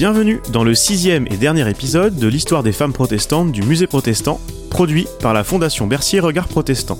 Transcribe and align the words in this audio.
Bienvenue 0.00 0.40
dans 0.50 0.64
le 0.64 0.74
sixième 0.74 1.26
et 1.26 1.36
dernier 1.36 1.68
épisode 1.68 2.16
de 2.16 2.26
l'histoire 2.26 2.62
des 2.62 2.72
femmes 2.72 2.94
protestantes 2.94 3.52
du 3.52 3.60
musée 3.62 3.86
protestant, 3.86 4.40
produit 4.70 5.06
par 5.20 5.34
la 5.34 5.44
Fondation 5.44 5.86
Bercier 5.86 6.20
Regard 6.20 6.48
Protestant. 6.48 6.98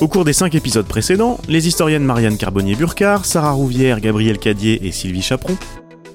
Au 0.00 0.08
cours 0.08 0.24
des 0.24 0.32
cinq 0.32 0.56
épisodes 0.56 0.84
précédents, 0.84 1.38
les 1.46 1.68
historiennes 1.68 2.02
Marianne 2.02 2.36
Carbonnier-Burcard, 2.36 3.24
Sarah 3.24 3.52
Rouvière, 3.52 4.00
Gabrielle 4.00 4.40
Cadier 4.40 4.84
et 4.84 4.90
Sylvie 4.90 5.22
Chaperon 5.22 5.56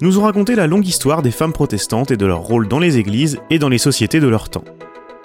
nous 0.02 0.20
ont 0.20 0.24
raconté 0.24 0.56
la 0.56 0.68
longue 0.68 0.86
histoire 0.86 1.22
des 1.22 1.32
femmes 1.32 1.54
protestantes 1.54 2.12
et 2.12 2.18
de 2.18 2.26
leur 2.26 2.42
rôle 2.42 2.68
dans 2.68 2.80
les 2.80 2.98
églises 2.98 3.40
et 3.50 3.58
dans 3.58 3.70
les 3.70 3.78
sociétés 3.78 4.20
de 4.20 4.28
leur 4.28 4.50
temps. 4.50 4.66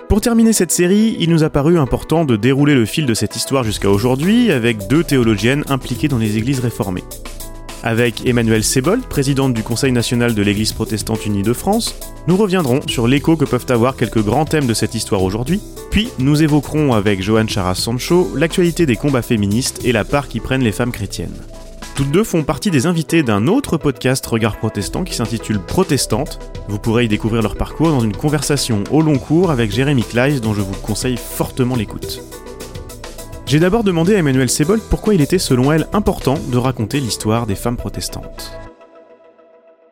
Pour 0.08 0.20
terminer 0.20 0.52
cette 0.52 0.70
série, 0.70 1.16
il 1.18 1.28
nous 1.28 1.42
a 1.42 1.50
paru 1.50 1.76
important 1.76 2.24
de 2.24 2.36
dérouler 2.36 2.76
le 2.76 2.86
fil 2.86 3.04
de 3.04 3.14
cette 3.14 3.34
histoire 3.34 3.64
jusqu'à 3.64 3.90
aujourd'hui 3.90 4.52
avec 4.52 4.86
deux 4.86 5.02
théologiennes 5.02 5.64
impliquées 5.66 6.06
dans 6.06 6.18
les 6.18 6.38
églises 6.38 6.60
réformées. 6.60 7.02
Avec 7.86 8.26
Emmanuel 8.26 8.64
Sebold, 8.64 9.04
présidente 9.04 9.52
du 9.52 9.62
Conseil 9.62 9.92
national 9.92 10.34
de 10.34 10.40
l'Église 10.40 10.72
protestante 10.72 11.26
unie 11.26 11.42
de 11.42 11.52
France, 11.52 11.94
nous 12.26 12.38
reviendrons 12.38 12.80
sur 12.86 13.06
l'écho 13.06 13.36
que 13.36 13.44
peuvent 13.44 13.66
avoir 13.68 13.94
quelques 13.94 14.24
grands 14.24 14.46
thèmes 14.46 14.66
de 14.66 14.72
cette 14.72 14.94
histoire 14.94 15.22
aujourd'hui, 15.22 15.60
puis 15.90 16.08
nous 16.18 16.42
évoquerons 16.42 16.94
avec 16.94 17.22
Johan 17.22 17.46
Charas 17.46 17.74
Sancho 17.74 18.30
l'actualité 18.34 18.86
des 18.86 18.96
combats 18.96 19.20
féministes 19.20 19.84
et 19.84 19.92
la 19.92 20.06
part 20.06 20.28
qu'y 20.28 20.40
prennent 20.40 20.64
les 20.64 20.72
femmes 20.72 20.92
chrétiennes. 20.92 21.36
Toutes 21.94 22.10
deux 22.10 22.24
font 22.24 22.42
partie 22.42 22.70
des 22.70 22.86
invités 22.86 23.22
d'un 23.22 23.46
autre 23.48 23.76
podcast 23.76 24.24
Regard 24.24 24.56
Protestant 24.56 25.04
qui 25.04 25.14
s'intitule 25.14 25.60
Protestante. 25.60 26.38
Vous 26.68 26.78
pourrez 26.78 27.04
y 27.04 27.08
découvrir 27.08 27.42
leur 27.42 27.54
parcours 27.54 27.90
dans 27.90 28.00
une 28.00 28.16
conversation 28.16 28.82
au 28.92 29.02
long 29.02 29.18
cours 29.18 29.50
avec 29.50 29.70
Jérémy 29.70 30.04
Kleiss 30.04 30.40
dont 30.40 30.54
je 30.54 30.62
vous 30.62 30.72
conseille 30.72 31.18
fortement 31.18 31.76
l'écoute. 31.76 32.22
J'ai 33.46 33.60
d'abord 33.60 33.84
demandé 33.84 34.14
à 34.14 34.18
Emmanuel 34.18 34.48
Sebold 34.48 34.82
pourquoi 34.88 35.14
il 35.14 35.20
était 35.20 35.38
selon 35.38 35.70
elle 35.70 35.86
important 35.92 36.36
de 36.50 36.56
raconter 36.56 36.98
l'histoire 36.98 37.46
des 37.46 37.54
femmes 37.54 37.76
protestantes. 37.76 38.58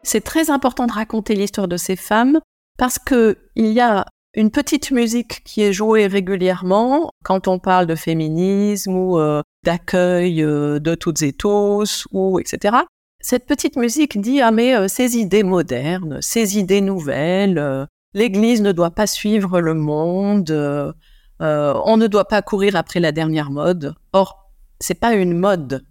C'est 0.02 0.22
très 0.22 0.50
important 0.50 0.86
de 0.86 0.92
raconter 0.92 1.34
l'histoire 1.34 1.68
de 1.68 1.76
ces 1.76 1.96
femmes 1.96 2.40
parce 2.78 2.98
qu'il 2.98 3.36
y 3.54 3.80
a 3.80 4.06
une 4.34 4.50
petite 4.50 4.90
musique 4.90 5.42
qui 5.44 5.60
est 5.62 5.74
jouée 5.74 6.06
régulièrement 6.06 7.10
quand 7.24 7.46
on 7.46 7.58
parle 7.58 7.86
de 7.86 7.94
féminisme 7.94 8.96
ou 8.96 9.18
euh, 9.18 9.42
d'accueil 9.64 10.42
euh, 10.42 10.78
de 10.80 10.94
toutes 10.94 11.20
et 11.20 11.34
tous 11.34 12.08
ou 12.10 12.40
etc. 12.40 12.78
Cette 13.20 13.44
petite 13.44 13.76
musique 13.76 14.18
dit 14.18 14.40
ah 14.40 14.50
mais 14.50 14.74
euh, 14.74 14.88
ces 14.88 15.18
idées 15.18 15.42
modernes, 15.42 16.18
ces 16.22 16.56
idées 16.56 16.80
nouvelles, 16.80 17.86
l'Église 18.14 18.62
ne 18.62 18.72
doit 18.72 18.92
pas 18.92 19.06
suivre 19.06 19.60
le 19.60 19.74
monde, 19.74 20.94
euh, 21.42 21.74
on 21.84 21.96
ne 21.96 22.06
doit 22.06 22.28
pas 22.28 22.40
courir 22.40 22.76
après 22.76 23.00
la 23.00 23.12
dernière 23.12 23.50
mode. 23.50 23.94
Or, 24.12 24.50
c'est 24.80 24.98
pas 24.98 25.14
une 25.14 25.36
mode 25.36 25.84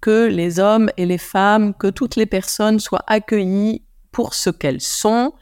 que 0.00 0.26
les 0.26 0.58
hommes 0.58 0.90
et 0.96 1.06
les 1.06 1.18
femmes, 1.18 1.74
que 1.74 1.86
toutes 1.86 2.16
les 2.16 2.26
personnes 2.26 2.80
soient 2.80 3.04
accueillies 3.06 3.84
pour 4.10 4.34
ce 4.34 4.50
qu'elles 4.50 4.80
sont, 4.80 5.32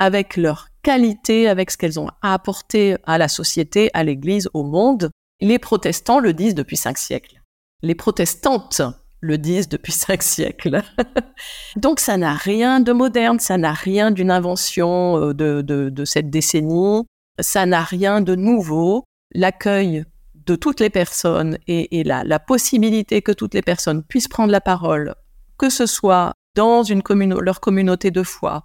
avec 0.00 0.36
leur 0.36 0.68
qualité, 0.82 1.48
avec 1.48 1.70
ce 1.70 1.76
qu'elles 1.76 2.00
ont 2.00 2.08
à 2.22 2.34
apporter 2.34 2.96
à 3.04 3.18
la 3.18 3.28
société, 3.28 3.90
à 3.94 4.02
l'Église, 4.02 4.48
au 4.52 4.64
monde. 4.64 5.10
Les 5.40 5.60
protestants 5.60 6.18
le 6.18 6.32
disent 6.32 6.56
depuis 6.56 6.76
cinq 6.76 6.98
siècles. 6.98 7.40
Les 7.82 7.94
protestantes 7.94 8.82
le 9.20 9.38
disent 9.38 9.68
depuis 9.68 9.92
cinq 10.06 10.24
siècles. 10.24 10.82
Donc 11.76 12.00
ça 12.00 12.16
n'a 12.16 12.34
rien 12.34 12.80
de 12.80 12.92
moderne, 12.92 13.38
ça 13.38 13.56
n'a 13.58 13.72
rien 13.72 14.10
d'une 14.10 14.32
invention 14.32 15.30
euh, 15.30 15.34
de 15.34 16.04
cette 16.04 16.30
décennie 16.30 17.04
ça 17.40 17.66
n'a 17.66 17.82
rien 17.82 18.20
de 18.20 18.34
nouveau. 18.34 19.04
L'accueil 19.34 20.04
de 20.34 20.56
toutes 20.56 20.80
les 20.80 20.90
personnes 20.90 21.58
et, 21.66 22.02
la, 22.04 22.38
possibilité 22.38 23.20
que 23.20 23.32
toutes 23.32 23.54
les 23.54 23.62
personnes 23.62 24.02
puissent 24.02 24.28
prendre 24.28 24.50
la 24.50 24.62
parole, 24.62 25.14
que 25.58 25.68
ce 25.68 25.84
soit 25.84 26.32
dans 26.54 26.82
une 26.82 27.02
leur 27.40 27.60
communauté 27.60 28.10
de 28.10 28.22
foi 28.22 28.64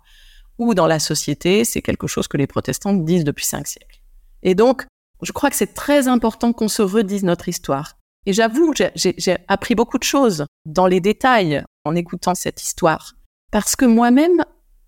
ou 0.57 0.73
dans 0.73 0.87
la 0.87 0.99
société, 0.99 1.65
c'est 1.65 1.81
quelque 1.81 2.07
chose 2.07 2.27
que 2.27 2.37
les 2.37 2.47
protestants 2.47 2.93
disent 2.93 3.25
depuis 3.25 3.45
cinq 3.45 3.67
siècles. 3.67 4.01
Et 4.43 4.55
donc, 4.55 4.85
je 5.21 5.31
crois 5.31 5.49
que 5.49 5.55
c'est 5.55 5.73
très 5.73 6.07
important 6.07 6.53
qu'on 6.53 6.69
se 6.69 6.81
redise 6.81 7.23
notre 7.23 7.49
histoire. 7.49 7.97
Et 8.25 8.33
j'avoue, 8.33 8.73
j'ai 8.95 9.37
appris 9.49 9.75
beaucoup 9.75 9.97
de 9.97 10.03
choses 10.03 10.45
dans 10.65 10.87
les 10.87 11.01
détails 11.01 11.63
en 11.83 11.95
écoutant 11.95 12.35
cette 12.35 12.63
histoire. 12.63 13.15
Parce 13.51 13.75
que 13.75 13.85
moi-même, 13.85 14.45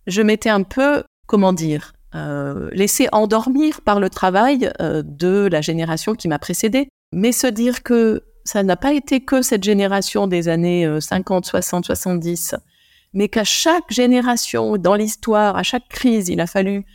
je 0.07 0.21
m'étais 0.21 0.49
un 0.49 0.63
peu, 0.63 1.03
comment 1.27 1.51
dire, 1.51 1.93
euh, 2.15 2.69
laisser 2.71 3.07
endormir 3.11 3.81
par 3.81 3.99
le 3.99 4.09
travail 4.09 4.71
euh, 4.81 5.03
de 5.05 5.47
la 5.51 5.61
génération 5.61 6.15
qui 6.15 6.27
m'a 6.27 6.39
précédée, 6.39 6.89
mais 7.11 7.31
se 7.31 7.47
dire 7.47 7.83
que 7.83 8.23
ça 8.43 8.63
n'a 8.63 8.75
pas 8.75 8.93
été 8.93 9.21
que 9.21 9.41
cette 9.41 9.63
génération 9.63 10.27
des 10.27 10.47
années 10.47 10.87
50, 10.99 11.45
60, 11.45 11.85
70, 11.85 12.55
mais 13.13 13.27
qu'à 13.27 13.43
chaque 13.43 13.89
génération 13.89 14.77
dans 14.77 14.95
l'histoire, 14.95 15.55
à 15.55 15.63
chaque 15.63 15.87
crise, 15.89 16.29
il 16.29 16.39
a 16.39 16.47
fallu 16.47 16.85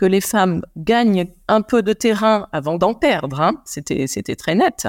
que 0.00 0.06
les 0.06 0.22
femmes 0.22 0.62
gagnent 0.78 1.26
un 1.46 1.60
peu 1.60 1.82
de 1.82 1.92
terrain 1.92 2.48
avant 2.52 2.78
d'en 2.78 2.94
perdre, 2.94 3.40
hein. 3.40 3.60
c'était, 3.66 4.06
c'était 4.06 4.34
très 4.34 4.54
net, 4.54 4.88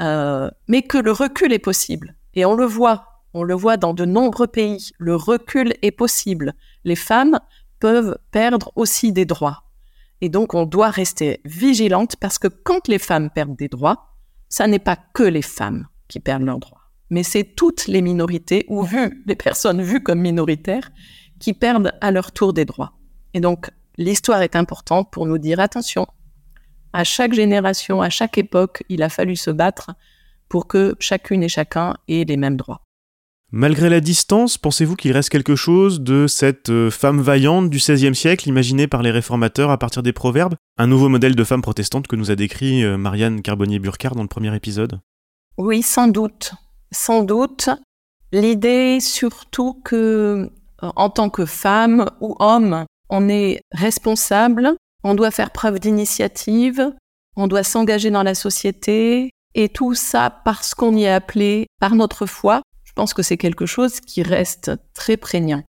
euh, 0.00 0.48
mais 0.68 0.82
que 0.82 0.98
le 0.98 1.10
recul 1.10 1.52
est 1.52 1.58
possible. 1.58 2.14
Et 2.34 2.44
on 2.44 2.54
le 2.54 2.64
voit, 2.64 3.24
on 3.34 3.42
le 3.42 3.54
voit 3.54 3.76
dans 3.76 3.92
de 3.92 4.04
nombreux 4.04 4.46
pays, 4.46 4.90
le 4.98 5.16
recul 5.16 5.74
est 5.82 5.90
possible. 5.90 6.54
Les 6.84 6.94
femmes 6.94 7.40
peuvent 7.80 8.18
perdre 8.30 8.72
aussi 8.76 9.12
des 9.12 9.24
droits. 9.24 9.64
Et 10.20 10.28
donc, 10.28 10.54
on 10.54 10.64
doit 10.64 10.90
rester 10.90 11.40
vigilante 11.44 12.16
parce 12.16 12.38
que 12.38 12.48
quand 12.48 12.88
les 12.88 12.98
femmes 12.98 13.30
perdent 13.30 13.56
des 13.56 13.68
droits, 13.68 14.14
ça 14.48 14.66
n'est 14.66 14.78
pas 14.78 14.96
que 14.96 15.22
les 15.22 15.42
femmes 15.42 15.88
qui 16.08 16.20
perdent 16.20 16.44
leurs 16.44 16.58
droits, 16.58 16.90
mais 17.10 17.22
c'est 17.22 17.44
toutes 17.44 17.86
les 17.86 18.00
minorités 18.00 18.64
ou 18.68 18.82
vues, 18.82 19.22
les 19.26 19.36
personnes 19.36 19.82
vues 19.82 20.02
comme 20.02 20.20
minoritaires 20.20 20.90
qui 21.38 21.52
perdent 21.52 21.92
à 22.00 22.10
leur 22.10 22.32
tour 22.32 22.52
des 22.52 22.64
droits. 22.64 22.92
Et 23.34 23.40
donc, 23.40 23.70
l'histoire 23.98 24.42
est 24.42 24.56
importante 24.56 25.10
pour 25.10 25.26
nous 25.26 25.38
dire 25.38 25.60
attention, 25.60 26.06
à 26.92 27.04
chaque 27.04 27.34
génération, 27.34 28.00
à 28.00 28.08
chaque 28.08 28.38
époque, 28.38 28.82
il 28.88 29.02
a 29.02 29.10
fallu 29.10 29.36
se 29.36 29.50
battre 29.50 29.90
pour 30.48 30.66
que 30.66 30.96
chacune 30.98 31.42
et 31.42 31.48
chacun 31.48 31.94
ait 32.08 32.24
les 32.24 32.36
mêmes 32.38 32.56
droits. 32.56 32.85
Malgré 33.52 33.88
la 33.88 34.00
distance, 34.00 34.58
pensez-vous 34.58 34.96
qu'il 34.96 35.12
reste 35.12 35.28
quelque 35.28 35.54
chose 35.54 36.00
de 36.00 36.26
cette 36.26 36.68
euh, 36.68 36.90
femme 36.90 37.20
vaillante 37.20 37.70
du 37.70 37.78
XVIe 37.78 38.14
siècle 38.14 38.48
imaginée 38.48 38.88
par 38.88 39.04
les 39.04 39.12
réformateurs 39.12 39.70
à 39.70 39.78
partir 39.78 40.02
des 40.02 40.12
proverbes? 40.12 40.56
Un 40.78 40.88
nouveau 40.88 41.08
modèle 41.08 41.36
de 41.36 41.44
femme 41.44 41.62
protestante 41.62 42.08
que 42.08 42.16
nous 42.16 42.32
a 42.32 42.34
décrit 42.34 42.82
euh, 42.82 42.96
Marianne 42.96 43.42
Carbonnier-Burcard 43.42 44.16
dans 44.16 44.22
le 44.22 44.28
premier 44.28 44.52
épisode 44.56 44.98
Oui, 45.58 45.82
sans 45.82 46.08
doute. 46.08 46.54
Sans 46.90 47.22
doute. 47.22 47.70
L'idée 48.32 48.98
surtout 48.98 49.80
que, 49.84 50.50
euh, 50.82 50.90
en 50.96 51.08
tant 51.08 51.30
que 51.30 51.46
femme 51.46 52.10
ou 52.20 52.34
homme, 52.40 52.84
on 53.10 53.28
est 53.28 53.60
responsable, 53.70 54.74
on 55.04 55.14
doit 55.14 55.30
faire 55.30 55.52
preuve 55.52 55.78
d'initiative, 55.78 56.92
on 57.36 57.46
doit 57.46 57.62
s'engager 57.62 58.10
dans 58.10 58.24
la 58.24 58.34
société, 58.34 59.30
et 59.54 59.68
tout 59.68 59.94
ça 59.94 60.30
parce 60.44 60.74
qu'on 60.74 60.96
y 60.96 61.04
est 61.04 61.12
appelé 61.12 61.68
par 61.78 61.94
notre 61.94 62.26
foi, 62.26 62.60
pense 62.96 63.14
que 63.14 63.22
c'est 63.22 63.36
quelque 63.36 63.66
chose 63.66 64.00
qui 64.00 64.24
reste 64.24 64.72
très 64.94 65.16
prégnant. 65.16 65.62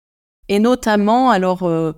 Et 0.48 0.60
notamment, 0.60 1.32
alors, 1.32 1.64
euh, 1.64 1.92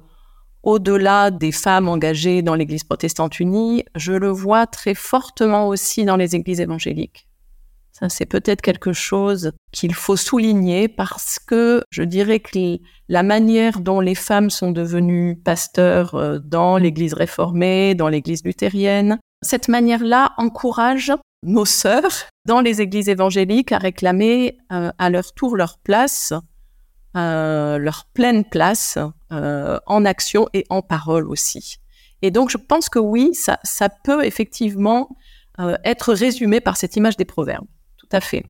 au-delà 0.63 1.29
des 1.29 1.51
femmes 1.51 1.87
engagées 1.87 2.41
dans 2.41 2.55
l'Église 2.55 2.83
protestante 2.83 3.39
unie, 3.39 3.83
je 3.95 4.13
le 4.13 4.29
vois 4.29 4.65
très 4.65 4.95
fortement 4.95 5.67
aussi 5.67 6.05
dans 6.05 6.15
les 6.15 6.35
églises 6.35 6.61
évangéliques. 6.61 7.27
Ça, 7.91 8.09
c'est 8.09 8.25
peut-être 8.27 8.61
quelque 8.61 8.93
chose 8.93 9.53
qu'il 9.71 9.93
faut 9.95 10.15
souligner 10.15 10.87
parce 10.87 11.39
que 11.39 11.81
je 11.89 12.03
dirais 12.03 12.39
que 12.39 12.77
la 13.09 13.23
manière 13.23 13.79
dont 13.79 13.99
les 13.99 14.13
femmes 14.13 14.51
sont 14.51 14.71
devenues 14.71 15.35
pasteurs 15.35 16.13
euh, 16.15 16.39
dans 16.39 16.77
l'Église 16.77 17.13
réformée, 17.13 17.95
dans 17.95 18.07
l'Église 18.07 18.43
luthérienne, 18.45 19.19
cette 19.41 19.67
manière-là 19.67 20.33
encourage 20.37 21.11
nos 21.43 21.65
sœurs 21.65 22.25
dans 22.45 22.61
les 22.61 22.81
églises 22.81 23.09
évangéliques 23.09 23.71
à 23.71 23.77
réclamer 23.77 24.57
euh, 24.71 24.91
à 24.97 25.09
leur 25.09 25.33
tour 25.33 25.55
leur 25.55 25.77
place, 25.77 26.33
euh, 27.15 27.77
leur 27.77 28.05
pleine 28.13 28.43
place 28.45 28.97
euh, 29.31 29.79
en 29.85 30.05
action 30.05 30.47
et 30.53 30.65
en 30.69 30.81
parole 30.81 31.27
aussi. 31.29 31.77
Et 32.21 32.31
donc 32.31 32.49
je 32.49 32.57
pense 32.57 32.89
que 32.89 32.99
oui, 32.99 33.33
ça, 33.33 33.59
ça 33.63 33.89
peut 33.89 34.25
effectivement 34.25 35.09
être 35.83 36.13
résumé 36.13 36.61
par 36.61 36.77
cette 36.77 36.95
image 36.97 37.17
des 37.17 37.25
proverbes. 37.25 37.65
Tout 37.97 38.09
à 38.11 38.21
fait. 38.21 38.45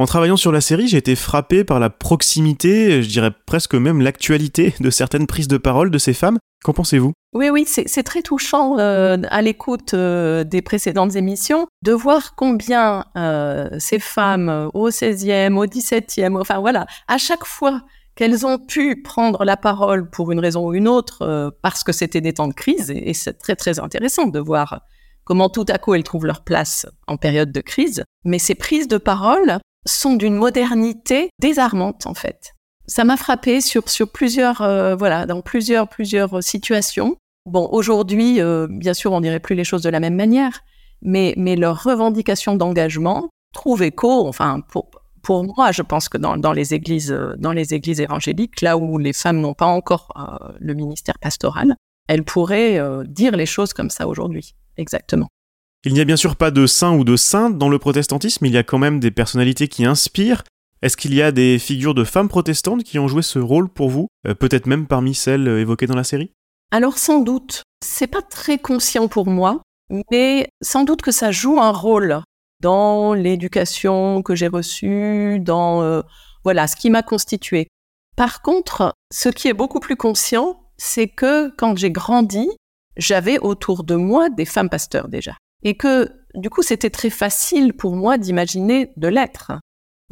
En 0.00 0.06
travaillant 0.06 0.38
sur 0.38 0.50
la 0.50 0.62
série, 0.62 0.88
j'ai 0.88 0.96
été 0.96 1.14
frappé 1.14 1.62
par 1.62 1.78
la 1.78 1.90
proximité, 1.90 3.02
je 3.02 3.08
dirais 3.10 3.32
presque 3.44 3.74
même 3.74 4.00
l'actualité 4.00 4.72
de 4.80 4.88
certaines 4.88 5.26
prises 5.26 5.46
de 5.46 5.58
parole 5.58 5.90
de 5.90 5.98
ces 5.98 6.14
femmes. 6.14 6.38
Qu'en 6.64 6.72
pensez-vous? 6.72 7.12
Oui, 7.34 7.50
oui, 7.50 7.66
c'est 7.66 8.02
très 8.02 8.22
touchant 8.22 8.78
euh, 8.78 9.18
à 9.28 9.42
l'écoute 9.42 9.92
euh, 9.92 10.42
des 10.42 10.62
précédentes 10.62 11.16
émissions 11.16 11.66
de 11.82 11.92
voir 11.92 12.34
combien 12.34 13.04
euh, 13.18 13.68
ces 13.78 13.98
femmes 13.98 14.70
au 14.72 14.88
16e, 14.88 15.56
au 15.56 15.66
17e, 15.66 16.40
enfin 16.40 16.60
voilà, 16.60 16.86
à 17.06 17.18
chaque 17.18 17.44
fois 17.44 17.82
qu'elles 18.14 18.46
ont 18.46 18.58
pu 18.58 19.02
prendre 19.02 19.44
la 19.44 19.58
parole 19.58 20.08
pour 20.08 20.32
une 20.32 20.40
raison 20.40 20.66
ou 20.66 20.72
une 20.72 20.88
autre, 20.88 21.52
parce 21.60 21.84
que 21.84 21.92
c'était 21.92 22.22
des 22.22 22.32
temps 22.32 22.48
de 22.48 22.54
crise, 22.54 22.90
et 22.90 23.12
c'est 23.12 23.34
très 23.34 23.54
très 23.54 23.78
intéressant 23.78 24.28
de 24.28 24.40
voir 24.40 24.80
comment 25.24 25.50
tout 25.50 25.66
à 25.68 25.76
coup 25.76 25.92
elles 25.92 26.04
trouvent 26.04 26.26
leur 26.26 26.42
place 26.42 26.86
en 27.06 27.18
période 27.18 27.52
de 27.52 27.60
crise. 27.60 28.02
Mais 28.24 28.38
ces 28.38 28.54
prises 28.54 28.88
de 28.88 28.96
parole 28.96 29.58
sont 29.86 30.14
d'une 30.14 30.34
modernité 30.34 31.30
désarmante 31.40 32.06
en 32.06 32.14
fait. 32.14 32.54
ça 32.86 33.04
m'a 33.04 33.16
frappé 33.16 33.60
sur 33.60 33.88
sur 33.88 34.10
plusieurs 34.10 34.60
euh, 34.62 34.96
voilà 34.96 35.26
dans 35.26 35.42
plusieurs 35.42 35.88
plusieurs 35.88 36.42
situations. 36.42 37.16
Bon, 37.46 37.68
aujourd'hui, 37.72 38.40
euh, 38.40 38.66
bien 38.68 38.94
sûr, 38.94 39.12
on 39.12 39.20
dirait 39.20 39.40
plus 39.40 39.54
les 39.54 39.64
choses 39.64 39.82
de 39.82 39.88
la 39.88 40.00
même 40.00 40.16
manière, 40.16 40.60
mais 41.02 41.32
mais 41.36 41.56
leur 41.56 41.82
revendication 41.82 42.54
d'engagement 42.56 43.30
trouve 43.54 43.82
écho. 43.82 44.26
Enfin, 44.28 44.60
pour 44.60 44.90
pour 45.22 45.44
moi, 45.44 45.72
je 45.72 45.82
pense 45.82 46.08
que 46.08 46.18
dans, 46.18 46.36
dans 46.36 46.52
les 46.52 46.74
églises 46.74 47.12
euh, 47.12 47.34
dans 47.38 47.52
les 47.52 47.72
églises 47.74 48.00
évangéliques, 48.00 48.60
là 48.60 48.76
où 48.76 48.98
les 48.98 49.12
femmes 49.12 49.40
n'ont 49.40 49.54
pas 49.54 49.66
encore 49.66 50.12
le 50.60 50.74
ministère 50.74 51.18
pastoral, 51.18 51.76
elles 52.08 52.24
pourraient 52.24 52.80
dire 53.06 53.36
les 53.36 53.46
choses 53.46 53.72
comme 53.72 53.90
ça 53.90 54.06
aujourd'hui. 54.06 54.54
Exactement. 54.76 55.28
Il 55.84 55.94
n'y 55.94 56.00
a 56.00 56.04
bien 56.04 56.16
sûr 56.16 56.36
pas 56.36 56.50
de 56.50 56.66
saints 56.66 56.94
ou 56.94 57.04
de 57.04 57.16
saintes 57.16 57.56
dans 57.56 57.70
le 57.70 57.78
protestantisme, 57.78 58.44
il 58.44 58.52
y 58.52 58.58
a 58.58 58.62
quand 58.62 58.76
même 58.76 59.00
des 59.00 59.10
personnalités 59.10 59.66
qui 59.66 59.86
inspirent. 59.86 60.44
Est-ce 60.82 60.96
qu'il 60.96 61.14
y 61.14 61.22
a 61.22 61.32
des 61.32 61.58
figures 61.58 61.94
de 61.94 62.04
femmes 62.04 62.28
protestantes 62.28 62.84
qui 62.84 62.98
ont 62.98 63.08
joué 63.08 63.22
ce 63.22 63.38
rôle 63.38 63.70
pour 63.70 63.88
vous, 63.88 64.08
euh, 64.26 64.34
peut-être 64.34 64.66
même 64.66 64.86
parmi 64.86 65.14
celles 65.14 65.48
euh, 65.48 65.60
évoquées 65.60 65.86
dans 65.86 65.96
la 65.96 66.04
série? 66.04 66.32
Alors 66.70 66.98
sans 66.98 67.20
doute, 67.20 67.62
c'est 67.82 68.06
pas 68.06 68.20
très 68.20 68.58
conscient 68.58 69.08
pour 69.08 69.26
moi, 69.26 69.62
mais 70.10 70.50
sans 70.60 70.84
doute 70.84 71.00
que 71.00 71.12
ça 71.12 71.32
joue 71.32 71.58
un 71.60 71.72
rôle 71.72 72.20
dans 72.60 73.14
l'éducation 73.14 74.22
que 74.22 74.34
j'ai 74.34 74.48
reçue, 74.48 75.40
dans 75.40 75.82
euh, 75.82 76.02
voilà 76.44 76.66
ce 76.66 76.76
qui 76.76 76.90
m'a 76.90 77.02
constituée. 77.02 77.68
Par 78.16 78.42
contre, 78.42 78.92
ce 79.10 79.30
qui 79.30 79.48
est 79.48 79.54
beaucoup 79.54 79.80
plus 79.80 79.96
conscient, 79.96 80.60
c'est 80.76 81.08
que 81.08 81.48
quand 81.56 81.76
j'ai 81.78 81.90
grandi, 81.90 82.48
j'avais 82.98 83.38
autour 83.38 83.82
de 83.82 83.94
moi 83.94 84.28
des 84.28 84.44
femmes 84.44 84.68
pasteurs 84.68 85.08
déjà, 85.08 85.36
et 85.62 85.76
que 85.76 86.10
du 86.34 86.50
coup 86.50 86.62
c'était 86.62 86.90
très 86.90 87.10
facile 87.10 87.72
pour 87.74 87.96
moi 87.96 88.18
d'imaginer 88.18 88.92
de 88.96 89.08
l'être. 89.08 89.52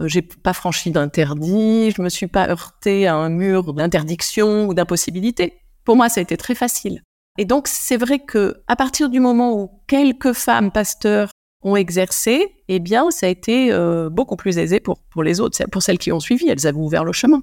Euh, 0.01 0.09
j'ai 0.09 0.23
pas 0.23 0.53
franchi 0.53 0.91
d'interdit, 0.91 1.91
je 1.91 2.03
me 2.03 2.09
suis 2.09 2.27
pas 2.27 2.49
heurté 2.49 3.07
à 3.07 3.15
un 3.17 3.29
mur 3.29 3.75
d'interdiction 3.75 4.67
ou 4.69 4.75
d'impossibilité. 4.75 5.61
Pour 5.85 5.97
moi, 5.97 6.09
ça 6.09 6.21
a 6.21 6.23
été 6.23 6.37
très 6.37 6.55
facile. 6.55 7.03
Et 7.39 7.45
donc, 7.45 7.69
c'est 7.69 7.97
vrai 7.97 8.19
que 8.19 8.63
à 8.67 8.77
partir 8.77 9.09
du 9.09 9.21
moment 9.21 9.61
où 9.61 9.71
quelques 9.87 10.33
femmes 10.33 10.71
pasteurs 10.71 11.31
ont 11.63 11.77
exercé, 11.77 12.47
eh 12.69 12.79
bien, 12.79 13.11
ça 13.11 13.27
a 13.27 13.29
été 13.29 13.73
euh, 13.73 14.09
beaucoup 14.11 14.37
plus 14.37 14.59
aisé 14.59 14.81
pour, 14.81 14.99
pour 15.11 15.23
les 15.23 15.41
autres, 15.41 15.59
pour 15.71 15.83
celles 15.83 15.99
qui 15.99 16.13
ont 16.13 16.21
suivi. 16.21 16.49
Elles 16.49 16.67
avaient 16.67 16.79
ouvert 16.79 17.05
le 17.05 17.13
chemin. 17.13 17.43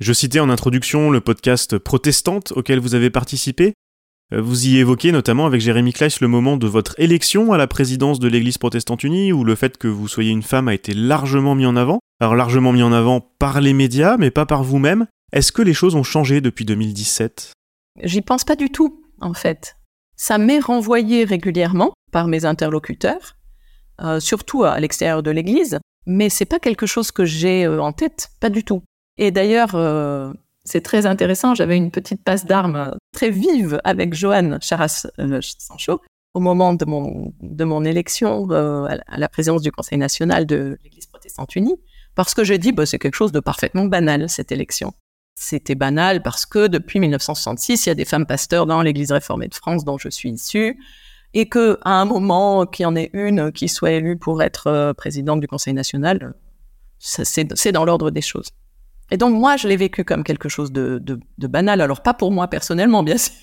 Je 0.00 0.12
citais 0.12 0.40
en 0.40 0.50
introduction 0.50 1.10
le 1.10 1.20
podcast 1.20 1.78
Protestante 1.78 2.52
auquel 2.52 2.80
vous 2.80 2.94
avez 2.94 3.10
participé. 3.10 3.72
Euh, 4.32 4.40
vous 4.40 4.66
y 4.66 4.78
évoquez 4.78 5.12
notamment 5.12 5.46
avec 5.46 5.60
Jérémy 5.60 5.92
Kleiss 5.92 6.20
le 6.20 6.28
moment 6.28 6.56
de 6.56 6.66
votre 6.66 6.98
élection 6.98 7.52
à 7.52 7.58
la 7.58 7.66
présidence 7.66 8.18
de 8.18 8.28
l'Église 8.28 8.58
protestante 8.58 9.04
unie, 9.04 9.32
où 9.32 9.44
le 9.44 9.54
fait 9.54 9.78
que 9.78 9.88
vous 9.88 10.08
soyez 10.08 10.30
une 10.30 10.42
femme 10.42 10.68
a 10.68 10.74
été 10.74 10.94
largement 10.94 11.54
mis 11.54 11.66
en 11.66 11.76
avant. 11.76 12.00
Alors 12.20 12.34
largement 12.34 12.72
mis 12.72 12.82
en 12.82 12.92
avant 12.92 13.20
par 13.20 13.60
les 13.60 13.72
médias, 13.72 14.16
mais 14.16 14.30
pas 14.30 14.46
par 14.46 14.64
vous-même. 14.64 15.06
Est-ce 15.32 15.52
que 15.52 15.62
les 15.62 15.74
choses 15.74 15.94
ont 15.94 16.02
changé 16.02 16.40
depuis 16.40 16.64
2017 16.64 17.52
J'y 18.02 18.20
pense 18.20 18.44
pas 18.44 18.56
du 18.56 18.70
tout, 18.70 19.02
en 19.20 19.34
fait. 19.34 19.76
Ça 20.16 20.38
m'est 20.38 20.60
renvoyé 20.60 21.24
régulièrement 21.24 21.92
par 22.10 22.26
mes 22.26 22.44
interlocuteurs, 22.44 23.36
euh, 24.00 24.18
surtout 24.18 24.64
à 24.64 24.80
l'extérieur 24.80 25.22
de 25.22 25.30
l'Église, 25.30 25.78
mais 26.06 26.30
c'est 26.30 26.46
pas 26.46 26.58
quelque 26.58 26.86
chose 26.86 27.12
que 27.12 27.24
j'ai 27.24 27.64
euh, 27.64 27.80
en 27.80 27.92
tête, 27.92 28.30
pas 28.40 28.50
du 28.50 28.64
tout. 28.64 28.82
Et 29.18 29.30
d'ailleurs, 29.30 29.74
c'est 30.66 30.82
très 30.82 31.06
intéressant. 31.06 31.54
J'avais 31.54 31.76
une 31.76 31.90
petite 31.90 32.22
passe 32.22 32.44
d'armes 32.44 32.90
très 33.12 33.30
vive 33.30 33.80
avec 33.84 34.14
Joanne 34.14 34.58
Charas-Sancho 34.60 35.92
euh, 35.92 35.98
au 36.34 36.40
moment 36.40 36.74
de 36.74 36.84
mon, 36.84 37.32
de 37.40 37.64
mon 37.64 37.84
élection 37.84 38.48
euh, 38.50 38.86
à 39.06 39.16
la 39.16 39.28
présidence 39.28 39.62
du 39.62 39.72
Conseil 39.72 39.96
national 39.96 40.44
de 40.44 40.76
l'Église 40.82 41.06
protestante 41.06 41.54
unie, 41.56 41.76
parce 42.14 42.34
que 42.34 42.44
j'ai 42.44 42.58
dit, 42.58 42.72
bah, 42.72 42.84
c'est 42.84 42.98
quelque 42.98 43.14
chose 43.14 43.32
de 43.32 43.40
parfaitement 43.40 43.84
banal, 43.84 44.28
cette 44.28 44.52
élection. 44.52 44.92
C'était 45.38 45.74
banal 45.76 46.22
parce 46.22 46.44
que 46.46 46.66
depuis 46.66 46.98
1966, 46.98 47.86
il 47.86 47.88
y 47.88 47.92
a 47.92 47.94
des 47.94 48.04
femmes 48.04 48.26
pasteurs 48.26 48.66
dans 48.66 48.82
l'Église 48.82 49.12
réformée 49.12 49.48
de 49.48 49.54
France 49.54 49.84
dont 49.84 49.98
je 49.98 50.08
suis 50.08 50.30
issue, 50.30 50.78
et 51.32 51.48
que 51.48 51.78
à 51.82 51.92
un 52.00 52.06
moment 52.06 52.66
qu'il 52.66 52.82
y 52.82 52.86
en 52.86 52.96
ait 52.96 53.10
une 53.12 53.52
qui 53.52 53.68
soit 53.68 53.92
élue 53.92 54.18
pour 54.18 54.42
être 54.42 54.66
euh, 54.66 54.92
présidente 54.94 55.40
du 55.40 55.46
Conseil 55.46 55.74
national, 55.74 56.34
c'est 56.98 57.72
dans 57.72 57.84
l'ordre 57.84 58.10
des 58.10 58.22
choses. 58.22 58.50
Et 59.10 59.16
donc 59.16 59.34
moi, 59.34 59.56
je 59.56 59.68
l'ai 59.68 59.76
vécu 59.76 60.04
comme 60.04 60.24
quelque 60.24 60.48
chose 60.48 60.72
de, 60.72 61.00
de, 61.02 61.46
banal. 61.46 61.80
Alors 61.80 62.02
pas 62.02 62.14
pour 62.14 62.32
moi 62.32 62.48
personnellement, 62.48 63.02
bien 63.02 63.18
sûr, 63.18 63.34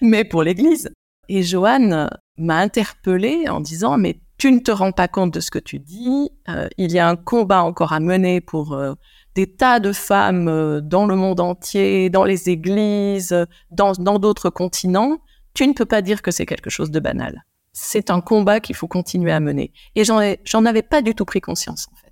mais 0.00 0.24
pour 0.24 0.42
l'Église. 0.42 0.90
Et 1.28 1.42
Joanne 1.42 2.08
m'a 2.38 2.56
interpellée 2.56 3.48
en 3.48 3.60
disant, 3.60 3.98
mais 3.98 4.20
tu 4.38 4.52
ne 4.52 4.60
te 4.60 4.70
rends 4.70 4.92
pas 4.92 5.08
compte 5.08 5.34
de 5.34 5.40
ce 5.40 5.50
que 5.50 5.58
tu 5.58 5.78
dis. 5.78 6.30
Euh, 6.48 6.68
il 6.78 6.92
y 6.92 6.98
a 6.98 7.08
un 7.08 7.16
combat 7.16 7.62
encore 7.62 7.92
à 7.92 8.00
mener 8.00 8.40
pour 8.40 8.72
euh, 8.72 8.94
des 9.34 9.52
tas 9.52 9.80
de 9.80 9.92
femmes 9.92 10.48
euh, 10.48 10.80
dans 10.80 11.06
le 11.06 11.16
monde 11.16 11.40
entier, 11.40 12.08
dans 12.08 12.24
les 12.24 12.48
églises, 12.48 13.34
dans 13.70 14.18
d'autres 14.18 14.50
continents. 14.50 15.18
Tu 15.54 15.66
ne 15.66 15.72
peux 15.72 15.84
pas 15.84 16.02
dire 16.02 16.22
que 16.22 16.30
c'est 16.30 16.46
quelque 16.46 16.70
chose 16.70 16.90
de 16.90 17.00
banal. 17.00 17.44
C'est 17.72 18.10
un 18.10 18.20
combat 18.20 18.60
qu'il 18.60 18.76
faut 18.76 18.88
continuer 18.88 19.32
à 19.32 19.40
mener. 19.40 19.72
Et 19.96 20.04
j'en 20.04 20.64
avais 20.64 20.82
pas 20.82 21.02
du 21.02 21.14
tout 21.14 21.24
pris 21.24 21.40
conscience, 21.40 21.88
en 21.92 21.96
fait. 21.96 22.07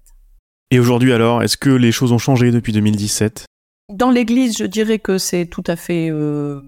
Et 0.73 0.81
aujourd'hui 0.81 1.13
alors, 1.13 1.43
est-ce 1.43 1.57
que 1.57 1.71
les 1.71 1.93
choses 1.93 2.11
ont 2.11 2.19
changé 2.19 2.51
depuis 2.51 2.73
2017 2.73 3.47
Dans 3.93 4.11
l'Église, 4.11 4.59
je 4.59 4.65
dirais 4.65 4.99
que 4.99 5.17
c'est 5.17 5.47
tout 5.47 5.63
à 5.65 5.77
fait, 5.77 6.11
euh, 6.11 6.61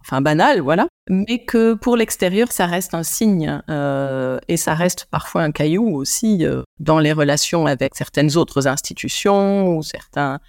enfin 0.00 0.20
banal, 0.20 0.60
voilà, 0.60 0.88
mais 1.08 1.44
que 1.44 1.74
pour 1.74 1.96
l'extérieur, 1.96 2.50
ça 2.50 2.66
reste 2.66 2.92
un 2.92 3.04
signe 3.04 3.62
euh, 3.70 4.40
et 4.48 4.56
ça 4.56 4.74
reste 4.74 5.06
parfois 5.12 5.42
un 5.42 5.52
caillou 5.52 5.94
aussi 5.94 6.44
euh, 6.44 6.62
dans 6.80 6.98
les 6.98 7.12
relations 7.12 7.66
avec 7.66 7.94
certaines 7.94 8.36
autres 8.36 8.66
institutions 8.66 9.76
ou 9.76 9.84
certains. 9.84 10.40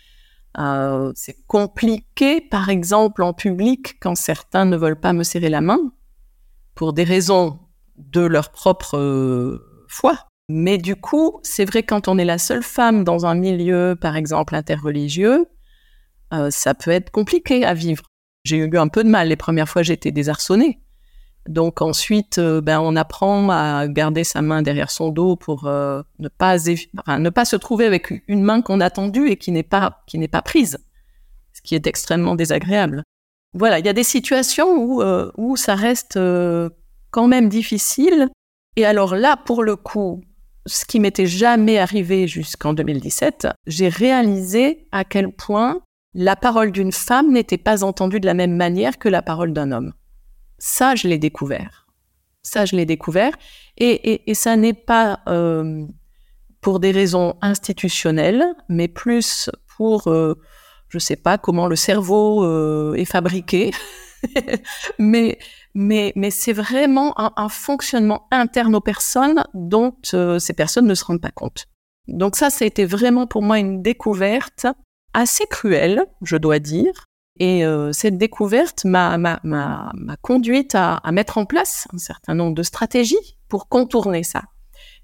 c'est 1.14 1.38
compliqué, 1.46 2.42
par 2.42 2.70
exemple, 2.70 3.22
en 3.22 3.34
public, 3.34 4.00
quand 4.00 4.16
certains 4.16 4.66
ne 4.66 4.76
veulent 4.76 5.00
pas 5.00 5.14
me 5.14 5.24
serrer 5.24 5.50
la 5.50 5.62
main 5.62 5.80
pour 6.74 6.94
des 6.94 7.04
raisons 7.04 7.60
de 7.98 8.22
leur 8.22 8.50
propre 8.50 9.62
foi, 9.88 10.31
mais 10.52 10.78
du 10.78 10.96
coup, 10.96 11.40
c'est 11.44 11.66
vrai 11.66 11.84
quand 11.84 12.08
on 12.08 12.18
est 12.18 12.26
la 12.26 12.38
seule 12.38 12.64
femme 12.64 13.04
dans 13.04 13.26
un 13.26 13.36
milieu, 13.36 13.98
par 14.00 14.16
exemple, 14.16 14.56
interreligieux, 14.56 15.48
euh, 16.34 16.50
ça 16.52 16.74
peut 16.74 16.92
être 16.92 17.12
compliqué 17.12 17.66
à 17.66 17.74
vivre. 17.74 18.04
J'ai 18.44 18.58
eu 18.58 18.78
un 18.78 18.88
peu 18.88 19.04
de 19.04 19.10
mal. 19.10 19.30
Les 19.30 19.36
premières 19.36 19.70
fois, 19.70 19.84
j'étais 19.84 20.12
désarçonnée. 20.12 20.82
Donc 21.48 21.82
ensuite, 21.82 22.38
euh, 22.38 22.62
ben, 22.62 22.80
on 22.80 22.96
apprend 22.96 23.50
à 23.50 23.88
garder 23.88 24.24
sa 24.24 24.42
main 24.42 24.62
derrière 24.62 24.92
son 24.92 25.10
dos 25.10 25.36
pour 25.36 25.66
euh, 25.66 26.04
ne, 26.20 26.28
pas 26.28 26.58
ne 26.58 27.30
pas 27.30 27.46
se 27.46 27.56
trouver 27.56 27.86
avec 27.86 28.24
une 28.28 28.44
main 28.44 28.62
qu'on 28.62 28.80
a 28.80 28.90
tendue 28.90 29.30
et 29.30 29.38
qui 29.38 29.52
n'est 29.52 29.64
pas, 29.64 30.04
qui 30.06 30.20
n'est 30.20 30.28
pas 30.28 30.44
prise, 30.44 30.78
ce 31.54 31.62
qui 31.62 31.76
est 31.76 31.88
extrêmement 31.88 32.36
désagréable. 32.36 33.04
Voilà, 33.54 33.80
il 33.80 33.86
y 33.86 33.90
a 33.90 33.94
des 33.94 34.04
situations 34.04 34.76
où, 34.78 35.04
où 35.36 35.58
ça 35.58 35.76
reste 35.76 36.18
quand 37.10 37.28
même 37.28 37.50
difficile. 37.50 38.30
Et 38.78 38.86
alors 38.86 39.16
là, 39.16 39.36
pour 39.36 39.64
le 39.64 39.76
coup, 39.76 40.22
ce 40.66 40.86
qui 40.86 41.00
m'était 41.00 41.26
jamais 41.26 41.80
arrivé 41.80 42.28
jusqu'en 42.28 42.74
2017, 42.74 43.48
j'ai 43.68 43.90
réalisé 43.90 44.88
à 44.92 45.04
quel 45.04 45.32
point 45.32 45.82
la 46.14 46.36
parole 46.36 46.72
d'une 46.72 46.92
femme 46.92 47.32
n'était 47.32 47.58
pas 47.58 47.84
entendue 47.84 48.20
de 48.20 48.26
la 48.26 48.34
même 48.34 48.56
manière 48.56 48.98
que 48.98 49.10
la 49.10 49.22
parole 49.22 49.54
d'un 49.54 49.72
homme. 49.72 49.94
Ça, 50.58 50.96
je 50.96 51.08
l'ai 51.08 51.18
découvert. 51.18 51.88
Ça, 52.44 52.66
je 52.66 52.76
l'ai 52.76 52.86
découvert. 52.86 53.34
Et, 53.78 54.30
et, 54.30 54.34
ça 54.34 54.56
n'est 54.58 54.74
pas 54.74 55.22
euh, 55.28 55.86
pour 56.60 56.80
des 56.80 56.92
raisons 56.92 57.36
institutionnelles, 57.42 58.44
mais 58.68 58.88
plus 58.88 59.50
pour, 59.78 60.08
euh, 60.08 60.36
je 60.90 61.00
sais 61.00 61.16
pas 61.16 61.38
comment 61.38 61.68
le 61.68 61.76
cerveau 61.76 62.44
euh, 62.44 62.94
est 62.96 63.06
fabriqué. 63.06 63.72
mais 65.00 65.40
mais, 65.74 66.14
mais 66.16 66.32
c'est 66.32 66.54
vraiment 66.54 67.14
un, 67.18 67.50
fonctionnement 67.50 68.28
interne 68.32 68.76
aux 68.76 68.82
personnes 68.82 69.44
dont 69.54 69.96
euh, 70.14 70.40
ces 70.40 70.54
personnes 70.54 70.88
ne 70.88 70.96
se 70.96 71.06
rendent 71.06 71.22
pas 71.22 71.32
compte. 71.32 71.68
Donc 72.08 72.36
ça, 72.36 72.50
ça 72.50 72.66
a 72.66 72.68
été 72.68 72.86
vraiment 72.86 73.28
pour 73.28 73.42
moi 73.42 73.60
une 73.60 73.82
découverte 73.82 74.66
assez 75.14 75.46
cruelle, 75.48 76.06
je 76.22 76.38
dois 76.38 76.60
dire. 76.60 77.06
Et 77.40 77.66
euh, 77.66 77.92
cette 77.94 78.18
découverte 78.18 78.86
m'a 78.86 79.40
conduite 80.22 80.76
à, 80.76 80.96
à, 80.96 81.12
mettre 81.12 81.38
en 81.38 81.46
place 81.46 81.88
un 81.94 81.98
certain 81.98 82.36
nombre 82.36 82.56
de 82.56 82.64
stratégies 82.64 83.38
pour 83.48 83.68
contourner 83.68 84.24
ça. 84.24 84.44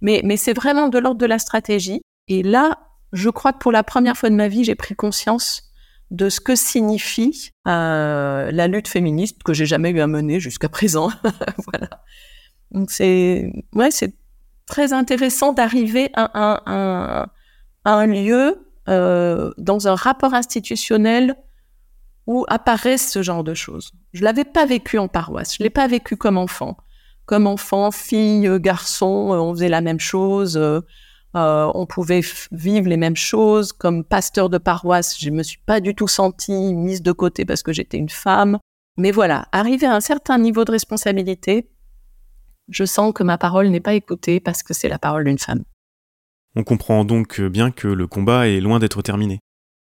Mais, 0.01 0.21
mais 0.24 0.38
c'est 0.38 0.53
vraiment 0.53 0.89
de 0.89 1.00
l'ordre 1.00 1.19
de 1.19 1.25
la 1.25 1.39
stratégie. 1.39 2.01
Et 2.27 2.43
là, 2.43 2.79
je 3.13 3.29
crois 3.29 3.53
que 3.53 3.59
pour 3.59 3.71
la 3.71 3.83
première 3.83 4.17
fois 4.17 4.29
de 4.29 4.36
ma 4.36 4.47
vie, 4.47 4.63
j'ai 4.63 4.75
pris 4.75 4.95
conscience 4.95 5.66
de 6.11 6.29
ce 6.29 6.39
que 6.39 6.55
signifie 6.55 7.51
euh, 7.67 8.51
la 8.51 8.67
lutte 8.67 8.87
féministe 8.87 9.43
que 9.43 9.53
j'ai 9.53 9.65
jamais 9.65 9.91
eu 9.91 9.99
à 9.99 10.07
mener 10.07 10.39
jusqu'à 10.39 10.69
présent. 10.69 11.11
voilà. 11.71 11.89
Donc 12.71 12.91
c'est 12.91 13.51
ouais, 13.73 13.91
c'est 13.91 14.13
très 14.65 14.93
intéressant 14.93 15.53
d'arriver 15.53 16.09
à, 16.13 17.29
un, 17.85 18.05
lieu 18.07 18.67
euh, 18.89 19.51
dans 19.57 19.87
un 19.87 19.95
rapport 19.95 20.33
institutionnel 20.33 21.35
où 22.25 22.45
apparaissent 22.49 23.09
ce 23.09 23.21
genre 23.21 23.43
de 23.43 23.53
choses. 23.53 23.93
Je 24.13 24.23
l'avais 24.23 24.43
pas 24.43 24.65
vécu 24.65 24.97
en 24.97 25.07
paroisse, 25.07 25.55
je 25.57 25.63
l'ai 25.63 25.69
pas 25.69 25.87
vécu 25.87 26.17
comme 26.17 26.37
enfant. 26.37 26.77
Comme 27.25 27.47
enfant, 27.47 27.91
fille, 27.91 28.49
garçon, 28.59 29.07
on 29.31 29.53
faisait 29.53 29.67
la 29.67 29.81
même 29.81 29.99
chose. 29.99 30.55
euh, 30.55 30.79
on 31.34 31.86
pouvait 31.86 32.22
vivre 32.51 32.88
les 32.88 32.98
mêmes 32.98 33.15
choses. 33.15 33.74
Comme 33.74 34.03
pasteur 34.03 34.50
de 34.50 34.57
paroisse, 34.57 35.19
je 35.19 35.29
me 35.29 35.43
suis 35.43 35.60
pas 35.65 35.79
du 35.79 35.93
tout 35.96 36.07
sentie 36.07 36.74
mise 36.74 37.01
de 37.01 37.12
côté 37.12 37.46
parce 37.46 37.63
que 37.63 37.74
j'étais 37.74 37.98
une 37.98 38.10
femme. 38.10 38.60
Mais 38.98 39.12
voilà, 39.12 39.48
arrivé 39.51 39.86
à 39.86 39.93
un 39.93 40.00
certain 40.00 40.39
niveau 40.39 40.65
de 40.65 40.72
responsabilité, 40.72 41.69
je 42.69 42.84
sens 42.84 43.13
que 43.13 43.24
ma 43.24 43.38
parole 43.38 43.67
n'est 43.67 43.79
pas 43.79 43.93
écoutée 43.93 44.39
parce 44.39 44.63
que 44.63 44.74
c'est 44.74 44.89
la 44.89 44.98
parole 44.98 45.25
d'une 45.25 45.38
femme. 45.38 45.63
On 46.55 46.63
comprend 46.63 47.05
donc 47.05 47.39
bien 47.39 47.69
que 47.69 47.88
le 47.88 48.07
combat 48.07 48.48
est 48.48 48.60
loin 48.60 48.79
d'être 48.79 49.01
terminé. 49.03 49.39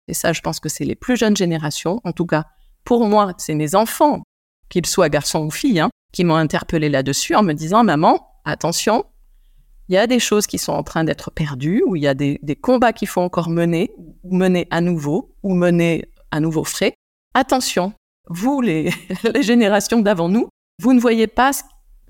Et 0.09 0.13
ça, 0.13 0.33
je 0.33 0.41
pense 0.41 0.59
que 0.59 0.69
c'est 0.69 0.85
les 0.85 0.95
plus 0.95 1.17
jeunes 1.17 1.37
générations, 1.37 2.01
en 2.03 2.11
tout 2.11 2.25
cas 2.25 2.45
pour 2.87 3.05
moi, 3.05 3.33
c'est 3.37 3.53
mes 3.53 3.75
enfants, 3.75 4.23
qu'ils 4.69 4.85
soient 4.85 5.09
garçons 5.09 5.45
ou 5.45 5.51
filles, 5.51 5.81
hein, 5.81 5.89
qui 6.13 6.23
m'ont 6.23 6.35
interpellé 6.35 6.87
là-dessus 6.87 7.35
en 7.35 7.43
me 7.43 7.51
disant, 7.51 7.83
maman, 7.83 8.25
attention, 8.45 9.03
il 9.89 9.95
y 9.95 9.97
a 9.97 10.07
des 10.07 10.19
choses 10.19 10.47
qui 10.47 10.57
sont 10.57 10.73
en 10.73 10.83
train 10.83 11.03
d'être 11.03 11.31
perdues, 11.31 11.83
ou 11.85 11.95
il 11.95 12.03
y 12.03 12.07
a 12.07 12.13
des, 12.13 12.39
combats 12.61 12.93
qu'il 12.93 13.07
faut 13.07 13.21
encore 13.21 13.49
mener, 13.49 13.91
ou 14.23 14.35
mener 14.35 14.67
à 14.69 14.81
nouveau, 14.81 15.33
ou 15.43 15.53
mener 15.53 16.05
à 16.31 16.39
nouveau 16.39 16.63
frais. 16.63 16.93
Attention, 17.33 17.93
vous, 18.27 18.61
les, 18.61 18.91
générations 19.41 19.99
d'avant 19.99 20.29
nous, 20.29 20.49
vous 20.81 20.93
ne 20.93 20.99
voyez 20.99 21.27
pas 21.27 21.51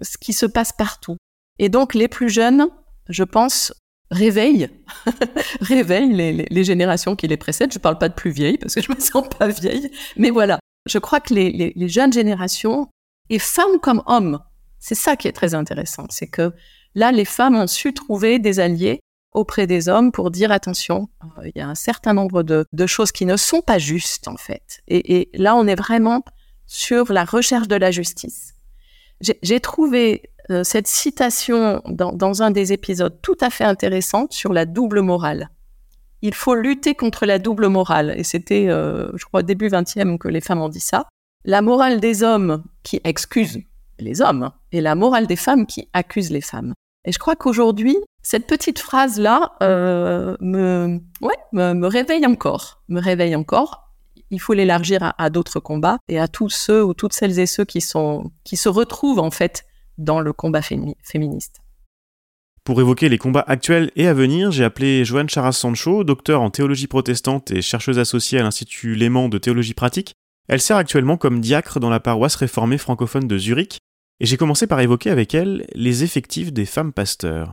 ce 0.02 0.18
qui 0.18 0.34
se 0.34 0.46
passe 0.46 0.72
partout. 0.72 1.18
Et 1.60 1.70
donc, 1.70 1.94
les 1.94 2.08
plus 2.08 2.30
jeunes, 2.30 2.68
je 3.10 3.24
pense, 3.24 3.74
réveillent, 4.10 4.70
réveillent 5.62 6.46
les, 6.50 6.64
générations 6.64 7.16
qui 7.16 7.28
les 7.28 7.38
précèdent. 7.38 7.72
Je 7.72 7.78
ne 7.78 7.84
parle 7.84 8.00
pas 8.00 8.10
de 8.10 8.16
plus 8.16 8.32
vieilles, 8.32 8.58
parce 8.58 8.74
que 8.74 8.82
je 8.82 8.92
me 8.92 9.00
sens 9.00 9.28
pas 9.38 9.48
vieille, 9.48 9.92
mais 10.16 10.32
voilà. 10.32 10.60
Je 10.88 10.98
crois 11.00 11.20
que 11.20 11.34
les, 11.34 11.74
les 11.76 11.90
jeunes 11.90 12.14
générations, 12.14 12.88
et 13.30 13.40
femmes 13.40 13.80
comme 13.82 14.02
hommes, 14.08 14.40
c'est 14.80 14.96
ça 14.96 15.16
qui 15.16 15.28
est 15.28 15.34
très 15.34 15.54
intéressant, 15.54 16.06
c'est 16.10 16.28
que 16.28 16.54
Là, 16.98 17.12
les 17.12 17.26
femmes 17.26 17.56
ont 17.56 17.68
su 17.68 17.94
trouver 17.94 18.40
des 18.40 18.60
alliés 18.60 19.02
auprès 19.32 19.68
des 19.68 19.88
hommes 19.88 20.12
pour 20.12 20.32
dire 20.32 20.52
attention, 20.52 21.10
euh, 21.38 21.44
il 21.46 21.52
y 21.56 21.62
a 21.62 21.70
un 21.70 21.76
certain 21.76 22.16
nombre 22.16 22.42
de, 22.42 22.66
choses 22.88 23.12
qui 23.12 23.28
ne 23.28 23.38
sont 23.38 23.62
pas 23.62 23.78
justes 23.78 24.28
en 24.28 24.36
fait. 24.36 24.82
Et, 24.88 25.30
là, 25.36 25.56
on 25.56 25.68
est 25.68 25.76
vraiment 25.76 26.24
sur 26.66 27.14
la 27.14 27.24
recherche 27.24 27.68
de 27.68 27.76
la 27.76 27.92
justice. 27.92 28.56
J'ai 29.22 29.60
trouvé 29.60 30.32
euh, 30.50 30.64
cette 30.64 30.88
citation 30.88 31.84
dans, 31.86 32.42
un 32.42 32.50
des 32.50 32.74
épisodes 32.74 33.16
tout 33.22 33.38
à 33.42 33.52
fait 33.52 33.64
intéressante 33.64 34.34
sur 34.34 34.52
la 34.52 34.66
double 34.66 35.02
morale. 35.02 35.52
Il 36.24 36.34
faut 36.34 36.56
lutter 36.56 36.96
contre 36.96 37.28
la 37.28 37.38
double 37.38 37.68
morale. 37.68 38.16
Et 38.18 38.24
c'était, 38.24 38.70
euh, 38.70 39.12
je 39.14 39.26
crois, 39.26 39.44
début 39.44 39.68
20e 39.68 40.18
que 40.18 40.30
les 40.30 40.42
femmes 40.42 40.62
ont 40.62 40.70
dit 40.70 40.80
ça. 40.80 41.06
La 41.46 41.62
morale 41.62 42.00
des 42.00 42.24
hommes 42.24 42.64
qui 42.82 43.02
excuse 43.04 43.60
les 44.00 44.22
hommes 44.22 44.50
et 44.72 44.82
la 44.82 44.96
morale 44.96 45.28
des 45.28 45.36
femmes 45.36 45.68
qui 45.68 45.90
accuse 45.94 46.32
les 46.32 46.42
femmes. 46.42 46.74
Et 47.08 47.14
je 47.14 47.20
crois 47.20 47.38
qu'aujourd'hui, 47.38 47.96
cette 48.22 48.48
petite 48.48 48.80
phrase-là 48.80 49.54
euh, 49.64 50.36
me, 50.42 51.00
me, 51.54 51.88
réveille 51.88 52.26
encore, 52.26 52.84
me 52.90 53.00
réveille 53.00 53.34
encore. 53.34 53.94
Il 54.30 54.42
faut 54.42 54.54
l'élargir 54.54 55.14
à, 55.18 55.30
d'autres 55.30 55.62
combats 55.62 56.00
et 56.10 56.20
à 56.20 56.28
tous 56.28 56.50
ceux 56.50 56.84
ou 56.84 56.94
toutes 56.94 57.14
celles 57.14 57.40
et 57.40 57.46
ceux 57.46 57.64
qui 57.64 57.80
sont 57.80 58.30
qui 58.44 58.58
se 58.58 58.68
retrouvent 58.68 59.20
en 59.20 59.32
fait 59.32 59.64
dans 59.98 60.20
le 60.20 60.34
combat 60.34 60.62
féministe. 60.62 61.62
Pour 62.66 62.82
évoquer 62.82 63.08
les 63.08 63.18
combats 63.18 63.46
actuels 63.48 63.90
et 63.96 64.10
à 64.10 64.14
venir, 64.14 64.52
j'ai 64.52 64.66
appelé 64.66 65.06
Joanne 65.06 65.30
Charas-Sancho, 65.30 66.04
docteur 66.04 66.42
en 66.42 66.50
théologie 66.50 66.88
protestante 66.88 67.52
et 67.52 67.62
chercheuse 67.62 68.00
associée 68.00 68.40
à 68.40 68.44
l'Institut 68.44 68.96
Léman 68.96 69.30
de 69.30 69.38
théologie 69.38 69.74
pratique. 69.74 70.14
Elle 70.50 70.60
sert 70.60 70.76
actuellement 70.76 71.16
comme 71.16 71.40
diacre 71.40 71.80
dans 71.80 71.90
la 71.90 72.02
paroisse 72.02 72.36
réformée 72.36 72.78
francophone 72.78 73.30
de 73.30 73.38
Zurich 73.38 73.78
et 74.20 74.26
j'ai 74.26 74.38
commencé 74.38 74.68
par 74.68 74.80
évoquer 74.80 75.10
avec 75.10 75.34
elle 75.34 75.66
les 75.74 76.04
effectifs 76.04 76.52
des 76.52 76.66
femmes 76.66 76.94
pasteurs. 76.94 77.52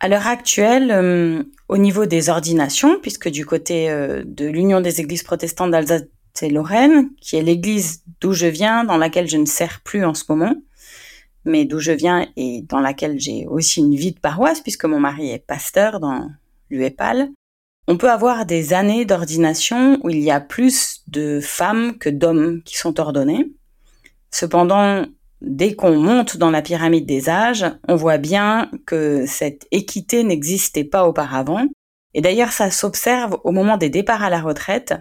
À 0.00 0.08
l'heure 0.08 0.26
actuelle, 0.26 0.90
euh, 0.90 1.42
au 1.68 1.78
niveau 1.78 2.04
des 2.04 2.28
ordinations, 2.28 2.98
puisque 3.00 3.28
du 3.28 3.46
côté 3.46 3.90
euh, 3.90 4.22
de 4.26 4.46
l'Union 4.46 4.80
des 4.80 5.00
Églises 5.00 5.22
protestantes 5.22 5.70
d'Alsace 5.70 6.04
et 6.42 6.50
Lorraine, 6.50 7.10
qui 7.20 7.36
est 7.36 7.42
l'église 7.42 8.02
d'où 8.20 8.32
je 8.32 8.46
viens, 8.46 8.84
dans 8.84 8.98
laquelle 8.98 9.28
je 9.28 9.36
ne 9.36 9.46
sers 9.46 9.80
plus 9.80 10.04
en 10.04 10.14
ce 10.14 10.24
moment, 10.28 10.54
mais 11.44 11.64
d'où 11.64 11.78
je 11.78 11.92
viens 11.92 12.26
et 12.36 12.62
dans 12.68 12.80
laquelle 12.80 13.18
j'ai 13.18 13.46
aussi 13.46 13.80
une 13.80 13.94
vie 13.94 14.12
de 14.12 14.20
paroisse, 14.20 14.60
puisque 14.60 14.84
mon 14.84 15.00
mari 15.00 15.30
est 15.30 15.46
pasteur 15.46 16.00
dans 16.00 16.30
l'UEPAL, 16.70 17.30
on 17.86 17.96
peut 17.96 18.10
avoir 18.10 18.46
des 18.46 18.72
années 18.72 19.04
d'ordination 19.04 19.98
où 20.02 20.10
il 20.10 20.20
y 20.20 20.30
a 20.30 20.40
plus 20.40 21.02
de 21.06 21.40
femmes 21.40 21.98
que 21.98 22.08
d'hommes 22.08 22.62
qui 22.62 22.78
sont 22.78 22.98
ordonnés. 22.98 23.52
Cependant, 24.30 25.04
dès 25.46 25.74
qu'on 25.74 25.96
monte 25.96 26.36
dans 26.36 26.50
la 26.50 26.62
pyramide 26.62 27.06
des 27.06 27.28
âges, 27.28 27.66
on 27.88 27.96
voit 27.96 28.18
bien 28.18 28.70
que 28.86 29.24
cette 29.26 29.66
équité 29.70 30.24
n'existait 30.24 30.84
pas 30.84 31.06
auparavant. 31.06 31.66
Et 32.14 32.20
d'ailleurs, 32.20 32.52
ça 32.52 32.70
s'observe 32.70 33.38
au 33.44 33.52
moment 33.52 33.76
des 33.76 33.90
départs 33.90 34.22
à 34.22 34.30
la 34.30 34.40
retraite, 34.40 34.94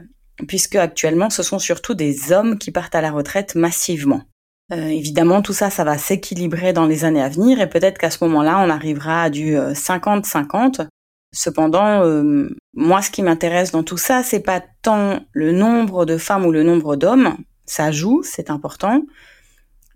puisque 0.47 0.75
actuellement, 0.75 1.29
ce 1.29 1.43
sont 1.43 1.59
surtout 1.59 1.93
des 1.93 2.31
hommes 2.31 2.57
qui 2.57 2.71
partent 2.71 2.95
à 2.95 3.01
la 3.01 3.11
retraite 3.11 3.55
massivement. 3.55 4.23
Euh, 4.71 4.87
évidemment, 4.87 5.41
tout 5.41 5.53
ça, 5.53 5.69
ça 5.69 5.83
va 5.83 5.97
s'équilibrer 5.97 6.73
dans 6.73 6.87
les 6.87 7.05
années 7.05 7.21
à 7.21 7.29
venir, 7.29 7.61
et 7.61 7.69
peut-être 7.69 7.97
qu'à 7.97 8.09
ce 8.09 8.23
moment-là, 8.23 8.59
on 8.59 8.69
arrivera 8.69 9.23
à 9.23 9.29
du 9.29 9.55
50-50. 9.55 10.81
Euh, 10.81 10.85
Cependant, 11.33 12.03
euh, 12.03 12.55
moi, 12.75 13.01
ce 13.01 13.09
qui 13.09 13.23
m'intéresse 13.23 13.71
dans 13.71 13.81
tout 13.83 13.97
ça, 13.97 14.21
c'est 14.21 14.39
pas 14.39 14.61
tant 14.83 15.19
le 15.33 15.51
nombre 15.51 16.05
de 16.05 16.17
femmes 16.17 16.45
ou 16.45 16.51
le 16.51 16.61
nombre 16.61 16.95
d'hommes, 16.95 17.35
ça 17.65 17.91
joue, 17.91 18.21
c'est 18.23 18.51
important, 18.51 19.01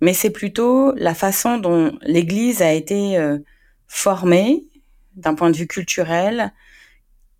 mais 0.01 0.13
c'est 0.13 0.29
plutôt 0.29 0.93
la 0.95 1.13
façon 1.13 1.57
dont 1.57 1.97
l'Église 2.01 2.61
a 2.61 2.73
été 2.73 3.17
euh, 3.17 3.39
formée 3.87 4.63
d'un 5.15 5.33
point 5.33 5.49
de 5.49 5.57
vue 5.57 5.67
culturel. 5.67 6.53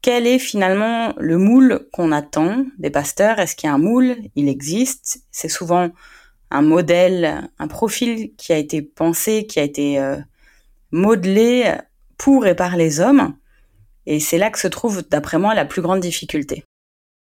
Quel 0.01 0.25
est 0.25 0.39
finalement 0.39 1.13
le 1.17 1.37
moule 1.37 1.87
qu'on 1.91 2.11
attend 2.11 2.65
des 2.77 2.89
pasteurs? 2.89 3.39
Est-ce 3.39 3.55
qu'il 3.55 3.67
y 3.67 3.71
a 3.71 3.75
un 3.75 3.79
moule? 3.79 4.15
Il 4.35 4.47
existe. 4.47 5.21
C'est 5.31 5.49
souvent 5.49 5.89
un 6.49 6.61
modèle, 6.61 7.49
un 7.59 7.67
profil 7.67 8.33
qui 8.37 8.53
a 8.53 8.57
été 8.57 8.81
pensé, 8.81 9.45
qui 9.45 9.59
a 9.59 9.63
été 9.63 9.99
euh, 9.99 10.17
modelé 10.91 11.75
pour 12.17 12.47
et 12.47 12.55
par 12.55 12.77
les 12.77 12.99
hommes. 12.99 13.35
Et 14.05 14.19
c'est 14.19 14.37
là 14.37 14.49
que 14.49 14.59
se 14.59 14.67
trouve, 14.67 15.03
d'après 15.09 15.37
moi, 15.37 15.53
la 15.53 15.65
plus 15.65 15.81
grande 15.81 15.99
difficulté. 15.99 16.63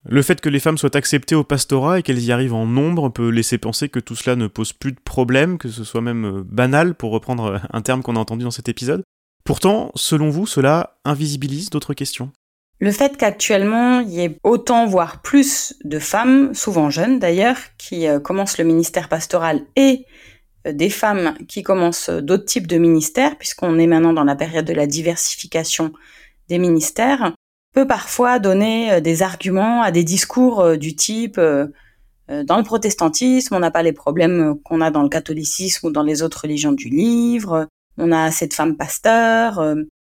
Le 0.08 0.22
fait 0.22 0.40
que 0.40 0.48
les 0.48 0.58
femmes 0.58 0.78
soient 0.78 0.96
acceptées 0.96 1.36
au 1.36 1.44
pastorat 1.44 2.00
et 2.00 2.02
qu'elles 2.02 2.24
y 2.24 2.32
arrivent 2.32 2.54
en 2.54 2.66
nombre 2.66 3.08
peut 3.08 3.28
laisser 3.28 3.58
penser 3.58 3.88
que 3.88 4.00
tout 4.00 4.16
cela 4.16 4.34
ne 4.34 4.48
pose 4.48 4.72
plus 4.72 4.92
de 4.92 5.00
problème, 5.00 5.58
que 5.58 5.68
ce 5.68 5.84
soit 5.84 6.00
même 6.00 6.24
euh, 6.24 6.42
banal, 6.44 6.94
pour 6.94 7.12
reprendre 7.12 7.44
euh, 7.44 7.58
un 7.72 7.82
terme 7.82 8.02
qu'on 8.02 8.16
a 8.16 8.18
entendu 8.18 8.42
dans 8.42 8.50
cet 8.50 8.68
épisode. 8.68 9.04
Pourtant, 9.44 9.92
selon 9.94 10.30
vous, 10.30 10.46
cela 10.46 10.96
invisibilise 11.04 11.70
d'autres 11.70 11.94
questions. 11.94 12.32
Le 12.80 12.90
fait 12.90 13.16
qu'actuellement, 13.16 14.00
il 14.00 14.10
y 14.10 14.20
ait 14.22 14.38
autant, 14.42 14.86
voire 14.86 15.22
plus 15.22 15.74
de 15.84 16.00
femmes, 16.00 16.52
souvent 16.52 16.90
jeunes 16.90 17.20
d'ailleurs, 17.20 17.58
qui 17.78 18.08
euh, 18.08 18.18
commencent 18.18 18.58
le 18.58 18.64
ministère 18.64 19.08
pastoral 19.08 19.62
et 19.76 20.04
des 20.64 20.90
femmes 20.90 21.34
qui 21.48 21.64
commencent 21.64 22.10
d'autres 22.10 22.44
types 22.44 22.68
de 22.68 22.78
ministères, 22.78 23.36
puisqu'on 23.36 23.78
est 23.78 23.86
maintenant 23.88 24.12
dans 24.12 24.24
la 24.24 24.36
période 24.36 24.64
de 24.64 24.72
la 24.72 24.86
diversification 24.86 25.92
des 26.48 26.58
ministères, 26.58 27.32
peut 27.72 27.86
parfois 27.86 28.38
donner 28.38 28.92
euh, 28.92 29.00
des 29.00 29.22
arguments 29.22 29.82
à 29.82 29.90
des 29.90 30.04
discours 30.04 30.60
euh, 30.60 30.76
du 30.76 30.94
type 30.94 31.38
euh, 31.38 31.66
dans 32.44 32.56
le 32.56 32.62
protestantisme, 32.62 33.54
on 33.54 33.58
n'a 33.58 33.70
pas 33.70 33.82
les 33.82 33.92
problèmes 33.92 34.54
qu'on 34.64 34.80
a 34.80 34.90
dans 34.90 35.02
le 35.02 35.08
catholicisme 35.08 35.88
ou 35.88 35.90
dans 35.90 36.04
les 36.04 36.22
autres 36.22 36.42
religions 36.42 36.72
du 36.72 36.88
livre, 36.88 37.66
on 37.98 38.12
a 38.12 38.22
assez 38.22 38.46
de 38.46 38.54
femmes 38.54 38.76
pasteurs, 38.76 39.62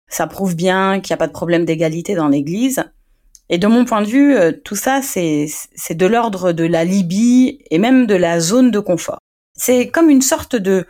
ça 0.07 0.27
prouve 0.27 0.55
bien 0.55 0.99
qu'il 0.99 1.13
n'y 1.13 1.15
a 1.15 1.17
pas 1.17 1.27
de 1.27 1.31
problème 1.31 1.65
d'égalité 1.65 2.13
dans 2.13 2.27
l'Église. 2.27 2.83
Et 3.49 3.57
de 3.57 3.65
mon 3.65 3.85
point 3.85 4.01
de 4.01 4.07
vue, 4.07 4.35
tout 4.63 4.75
ça, 4.75 5.01
c'est 5.01 5.47
de 5.95 6.05
l'ordre 6.05 6.51
de 6.51 6.65
la 6.65 6.83
Libye 6.83 7.59
et 7.71 7.79
même 7.79 8.05
de 8.05 8.15
la 8.15 8.39
zone 8.39 8.69
de 8.69 8.79
confort. 8.79 9.19
C'est 9.57 9.87
comme 9.87 10.09
une 10.09 10.21
sorte 10.21 10.55
de 10.55 10.85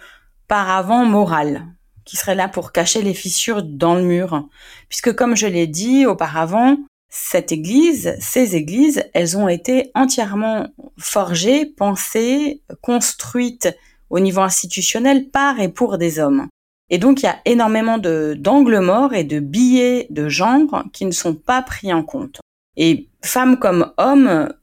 paravent 0.49 1.05
moral 1.05 1.65
qui 2.11 2.17
serait 2.17 2.35
là 2.35 2.49
pour 2.49 2.73
cacher 2.73 3.01
les 3.01 3.13
fissures 3.13 3.63
dans 3.63 3.95
le 3.95 4.03
mur. 4.03 4.49
Puisque 4.89 5.15
comme 5.15 5.37
je 5.37 5.47
l'ai 5.47 5.65
dit 5.65 6.05
auparavant, 6.05 6.75
cette 7.07 7.53
église, 7.53 8.17
ces 8.19 8.57
églises, 8.57 9.05
elles 9.13 9.37
ont 9.37 9.47
été 9.47 9.91
entièrement 9.95 10.67
forgées, 10.97 11.65
pensées, 11.65 12.63
construites 12.81 13.73
au 14.09 14.19
niveau 14.19 14.41
institutionnel 14.41 15.29
par 15.29 15.61
et 15.61 15.69
pour 15.69 15.97
des 15.97 16.19
hommes. 16.19 16.47
Et 16.89 16.97
donc 16.97 17.21
il 17.21 17.27
y 17.27 17.29
a 17.29 17.39
énormément 17.45 17.97
d'angles 17.97 18.79
morts 18.79 19.13
et 19.13 19.23
de 19.23 19.39
billets 19.39 20.07
de 20.09 20.27
genre 20.27 20.83
qui 20.91 21.05
ne 21.05 21.11
sont 21.11 21.35
pas 21.35 21.61
pris 21.61 21.93
en 21.93 22.03
compte. 22.03 22.41
Et 22.75 23.07
femmes 23.23 23.57
comme 23.57 23.93
hommes 23.95 24.53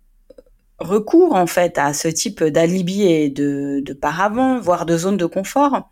recourent 0.79 1.35
en 1.35 1.47
fait 1.47 1.79
à 1.79 1.95
ce 1.95 2.09
type 2.09 2.45
d'alibi 2.45 3.05
et 3.05 3.31
de, 3.31 3.81
de 3.83 3.93
paravent, 3.95 4.61
voire 4.61 4.85
de 4.85 4.99
zone 4.99 5.17
de 5.17 5.25
confort, 5.25 5.89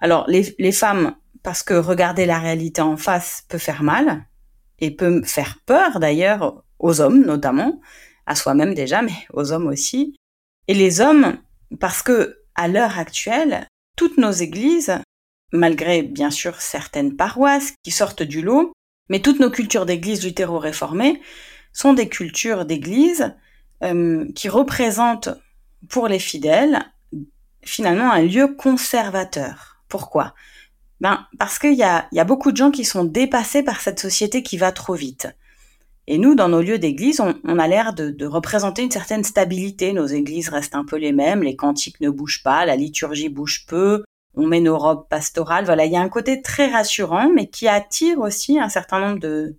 alors, 0.00 0.26
les, 0.28 0.72
femmes, 0.72 1.14
parce 1.42 1.62
que 1.62 1.74
regarder 1.74 2.26
la 2.26 2.38
réalité 2.38 2.80
en 2.80 2.96
face 2.96 3.44
peut 3.48 3.58
faire 3.58 3.82
mal, 3.82 4.24
et 4.80 4.90
peut 4.90 5.22
faire 5.24 5.58
peur 5.66 5.98
d'ailleurs 5.98 6.62
aux 6.78 7.00
hommes 7.00 7.24
notamment, 7.24 7.80
à 8.26 8.34
soi-même 8.34 8.74
déjà, 8.74 9.02
mais 9.02 9.26
aux 9.32 9.52
hommes 9.52 9.66
aussi. 9.66 10.16
Et 10.68 10.74
les 10.74 11.00
hommes, 11.00 11.38
parce 11.80 12.02
que 12.02 12.38
à 12.54 12.68
l'heure 12.68 12.98
actuelle, 12.98 13.66
toutes 13.96 14.18
nos 14.18 14.30
églises, 14.30 14.98
malgré 15.52 16.02
bien 16.02 16.30
sûr 16.30 16.60
certaines 16.60 17.16
paroisses 17.16 17.72
qui 17.82 17.90
sortent 17.90 18.22
du 18.22 18.42
lot, 18.42 18.72
Mais 19.10 19.20
toutes 19.20 19.40
nos 19.40 19.50
cultures 19.50 19.86
d'église 19.86 20.22
lutéro-réformées 20.22 21.22
sont 21.72 21.94
des 21.94 22.10
cultures 22.10 22.66
d'église 22.66 23.34
euh, 23.82 24.30
qui 24.34 24.50
représentent 24.50 25.30
pour 25.88 26.08
les 26.08 26.18
fidèles 26.18 26.84
finalement 27.62 28.10
un 28.12 28.22
lieu 28.22 28.54
conservateur. 28.54 29.77
Pourquoi? 29.88 30.34
Ben, 31.00 31.26
Parce 31.38 31.58
qu'il 31.58 31.74
y 31.74 31.82
a, 31.82 32.08
beaucoup 32.24 32.52
de 32.52 32.56
gens 32.56 32.70
qui 32.70 32.84
sont 32.84 33.04
dépassés 33.04 33.62
par 33.62 33.80
cette 33.80 34.00
société 34.00 34.42
qui 34.42 34.56
va 34.56 34.72
trop 34.72 34.94
vite. 34.94 35.28
Et 36.06 36.18
nous, 36.18 36.34
dans 36.34 36.48
nos 36.48 36.62
lieux 36.62 36.78
d'église, 36.78 37.20
on, 37.20 37.58
a 37.58 37.68
l'air 37.68 37.92
de, 37.92 38.26
représenter 38.26 38.82
une 38.82 38.90
certaine 38.90 39.24
stabilité. 39.24 39.92
Nos 39.92 40.06
églises 40.06 40.48
restent 40.48 40.74
un 40.74 40.84
peu 40.84 40.96
les 40.96 41.12
mêmes, 41.12 41.42
les 41.42 41.56
cantiques 41.56 42.00
ne 42.00 42.10
bougent 42.10 42.42
pas, 42.42 42.64
la 42.64 42.76
liturgie 42.76 43.28
bouge 43.28 43.66
peu, 43.66 44.04
on 44.34 44.46
met 44.46 44.60
nos 44.60 44.78
robes 44.78 45.06
pastorales. 45.08 45.66
Voilà, 45.66 45.84
il 45.84 45.92
y 45.92 45.96
a 45.96 46.00
un 46.00 46.08
côté 46.08 46.40
très 46.40 46.70
rassurant, 46.70 47.28
mais 47.28 47.48
qui 47.48 47.68
attire 47.68 48.20
aussi 48.20 48.58
un 48.58 48.68
certain 48.68 49.00
nombre 49.00 49.20
de, 49.20 49.56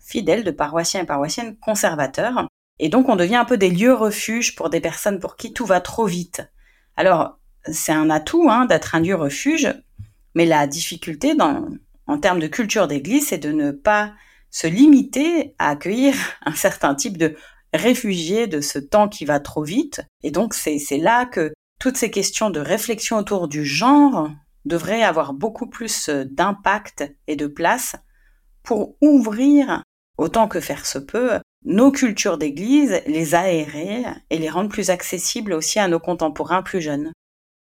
fidèles, 0.00 0.44
de 0.44 0.50
paroissiens 0.50 1.02
et 1.02 1.06
paroissiennes 1.06 1.56
conservateurs. 1.56 2.46
Et 2.78 2.88
donc, 2.88 3.08
on 3.08 3.16
devient 3.16 3.36
un 3.36 3.44
peu 3.44 3.56
des 3.56 3.70
lieux 3.70 3.94
refuges 3.94 4.54
pour 4.54 4.68
des 4.68 4.80
personnes 4.80 5.18
pour 5.18 5.36
qui 5.36 5.52
tout 5.52 5.64
va 5.64 5.80
trop 5.80 6.06
vite. 6.06 6.42
Alors, 6.96 7.38
c'est 7.72 7.92
un 7.92 8.10
atout 8.10 8.48
hein, 8.50 8.66
d'être 8.66 8.94
un 8.94 9.00
lieu 9.00 9.14
refuge, 9.14 9.68
mais 10.34 10.46
la 10.46 10.66
difficulté 10.66 11.34
en 12.06 12.18
termes 12.18 12.40
de 12.40 12.46
culture 12.46 12.88
d'église, 12.88 13.28
c'est 13.28 13.38
de 13.38 13.52
ne 13.52 13.70
pas 13.70 14.12
se 14.50 14.66
limiter 14.66 15.54
à 15.58 15.70
accueillir 15.70 16.14
un 16.46 16.54
certain 16.54 16.94
type 16.94 17.18
de 17.18 17.36
réfugiés 17.72 18.46
de 18.46 18.60
ce 18.60 18.78
temps 18.78 19.08
qui 19.08 19.24
va 19.24 19.40
trop 19.40 19.62
vite. 19.62 20.00
Et 20.22 20.30
donc 20.30 20.54
c'est 20.54 20.98
là 20.98 21.26
que 21.26 21.52
toutes 21.78 21.96
ces 21.96 22.10
questions 22.10 22.50
de 22.50 22.60
réflexion 22.60 23.18
autour 23.18 23.48
du 23.48 23.64
genre 23.64 24.30
devraient 24.64 25.02
avoir 25.02 25.34
beaucoup 25.34 25.66
plus 25.66 26.08
d'impact 26.08 27.04
et 27.26 27.36
de 27.36 27.46
place 27.46 27.96
pour 28.62 28.96
ouvrir, 29.00 29.82
autant 30.18 30.48
que 30.48 30.60
faire 30.60 30.86
se 30.86 30.98
peut, 30.98 31.38
nos 31.64 31.92
cultures 31.92 32.38
d'église, 32.38 33.00
les 33.06 33.34
aérer 33.34 34.04
et 34.30 34.38
les 34.38 34.48
rendre 34.48 34.70
plus 34.70 34.90
accessibles 34.90 35.52
aussi 35.52 35.78
à 35.78 35.88
nos 35.88 36.00
contemporains 36.00 36.62
plus 36.62 36.80
jeunes. 36.80 37.12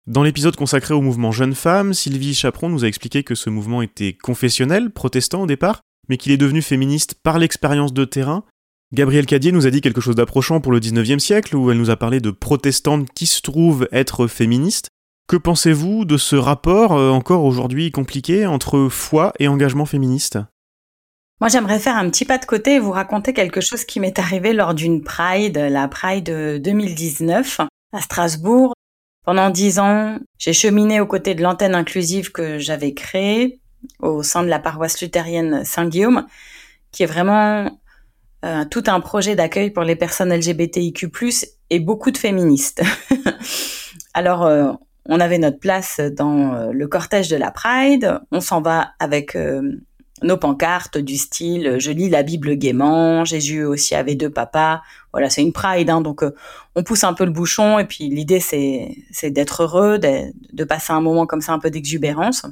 Dans 0.07 0.23
l'épisode 0.23 0.55
consacré 0.55 0.93
au 0.93 1.01
mouvement 1.01 1.33
Jeunes 1.33 1.53
Femmes, 1.53 1.93
Sylvie 1.93 2.33
Chaperon 2.33 2.69
nous 2.69 2.85
a 2.85 2.87
expliqué 2.87 3.23
que 3.23 3.35
ce 3.35 3.49
mouvement 3.49 3.81
était 3.81 4.13
confessionnel, 4.13 4.89
protestant 4.89 5.41
au 5.41 5.47
départ, 5.47 5.81
mais 6.07 6.15
qu'il 6.15 6.31
est 6.31 6.37
devenu 6.37 6.61
féministe 6.61 7.15
par 7.21 7.37
l'expérience 7.37 7.91
de 7.91 8.05
terrain. 8.05 8.45
Gabrielle 8.93 9.25
Cadier 9.25 9.51
nous 9.51 9.67
a 9.67 9.69
dit 9.69 9.81
quelque 9.81 9.99
chose 9.99 10.15
d'approchant 10.15 10.61
pour 10.61 10.71
le 10.71 10.79
19e 10.79 11.19
siècle, 11.19 11.57
où 11.57 11.71
elle 11.71 11.77
nous 11.77 11.89
a 11.89 11.97
parlé 11.97 12.21
de 12.21 12.31
protestantes 12.31 13.11
qui 13.13 13.25
se 13.25 13.41
trouvent 13.41 13.89
être 13.91 14.27
féministes. 14.27 14.87
Que 15.27 15.35
pensez-vous 15.35 16.05
de 16.05 16.15
ce 16.15 16.37
rapport, 16.37 16.93
euh, 16.93 17.09
encore 17.09 17.43
aujourd'hui 17.43 17.91
compliqué, 17.91 18.45
entre 18.45 18.87
foi 18.87 19.33
et 19.39 19.49
engagement 19.49 19.85
féministe? 19.85 20.39
Moi, 21.41 21.49
j'aimerais 21.49 21.79
faire 21.79 21.97
un 21.97 22.09
petit 22.09 22.23
pas 22.23 22.37
de 22.37 22.45
côté 22.45 22.75
et 22.75 22.79
vous 22.79 22.91
raconter 22.93 23.33
quelque 23.33 23.59
chose 23.59 23.83
qui 23.83 23.99
m'est 23.99 24.19
arrivé 24.19 24.53
lors 24.53 24.73
d'une 24.73 25.03
Pride, 25.03 25.57
la 25.57 25.89
Pride 25.89 26.61
2019 26.63 27.59
à 27.91 28.01
Strasbourg. 28.01 28.73
Pendant 29.27 29.49
dix 29.49 29.77
ans, 29.77 30.19
j'ai 30.37 30.53
cheminé 30.53 31.01
aux 31.01 31.05
côtés 31.05 31.35
de 31.35 31.43
l'antenne 31.43 31.75
inclusive 31.75 32.31
que 32.31 32.59
j'avais 32.59 32.93
créée 32.93 33.59
au 33.99 34.23
sein 34.23 34.41
de 34.41 34.47
la 34.47 34.57
paroisse 34.57 35.01
luthérienne 35.01 35.65
Saint-Guillaume, 35.65 36.27
qui 36.93 37.03
est 37.03 37.07
vraiment 37.07 37.77
euh, 38.45 38.63
tout 38.71 38.85
un 38.87 39.01
projet 39.01 39.35
d'accueil 39.35 39.71
pour 39.71 39.83
les 39.83 39.97
personnes 39.97 40.33
LGBTIQ+, 40.33 41.11
et 41.69 41.79
beaucoup 41.81 42.11
de 42.11 42.17
féministes. 42.17 42.81
Alors, 44.13 44.45
euh, 44.45 44.71
on 45.07 45.19
avait 45.19 45.39
notre 45.39 45.59
place 45.59 45.99
dans 45.99 46.53
euh, 46.53 46.71
le 46.71 46.87
cortège 46.87 47.27
de 47.27 47.35
la 47.35 47.51
Pride, 47.51 48.21
on 48.31 48.39
s'en 48.39 48.61
va 48.61 48.93
avec 48.97 49.37
nos 50.23 50.37
pancartes 50.37 50.97
du 50.97 51.17
style 51.17 51.77
je 51.79 51.91
lis 51.91 52.09
la 52.09 52.23
Bible 52.23 52.55
gaiement, 52.55 53.25
Jésus 53.25 53.63
aussi 53.63 53.95
avait 53.95 54.15
deux 54.15 54.29
papas. 54.29 54.81
Voilà, 55.11 55.29
c'est 55.29 55.41
une 55.41 55.53
pride, 55.53 55.89
hein, 55.89 56.01
donc 56.01 56.23
on 56.75 56.83
pousse 56.83 57.03
un 57.03 57.13
peu 57.13 57.25
le 57.25 57.31
bouchon 57.31 57.79
et 57.79 57.85
puis 57.85 58.09
l'idée 58.09 58.39
c'est 58.39 58.95
c'est 59.11 59.31
d'être 59.31 59.63
heureux, 59.63 59.99
de, 59.99 60.31
de, 60.53 60.63
passer 60.63 60.93
un 60.93 61.01
moment 61.01 61.25
comme 61.25 61.41
ça 61.41 61.53
un 61.53 61.59
peu 61.59 61.69
d'exubérance. 61.69 62.45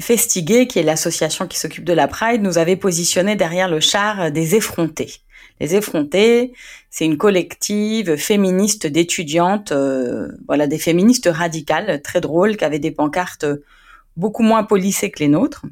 Festigué, 0.00 0.68
qui 0.68 0.78
est 0.78 0.84
l'association 0.84 1.48
qui 1.48 1.58
s'occupe 1.58 1.84
de 1.84 1.92
la 1.92 2.06
Pride, 2.06 2.40
nous 2.40 2.58
avait 2.58 2.76
positionné 2.76 3.34
derrière 3.34 3.68
le 3.68 3.80
char 3.80 4.30
des 4.30 4.54
effrontés. 4.54 5.12
Les 5.60 5.74
effrontés, 5.74 6.52
c'est 6.88 7.04
une 7.04 7.18
collective 7.18 8.16
féministe 8.16 8.86
d'étudiantes, 8.86 9.72
euh, 9.72 10.28
voilà, 10.46 10.66
des 10.68 10.78
féministes 10.78 11.28
radicales, 11.30 12.00
très 12.02 12.20
drôles, 12.20 12.56
qui 12.56 12.64
avaient 12.64 12.78
des 12.78 12.92
pancartes 12.92 13.46
beaucoup 14.16 14.42
moins 14.42 14.62
polissées 14.62 15.10
que 15.10 15.18
les 15.18 15.28
nôtres. 15.28 15.64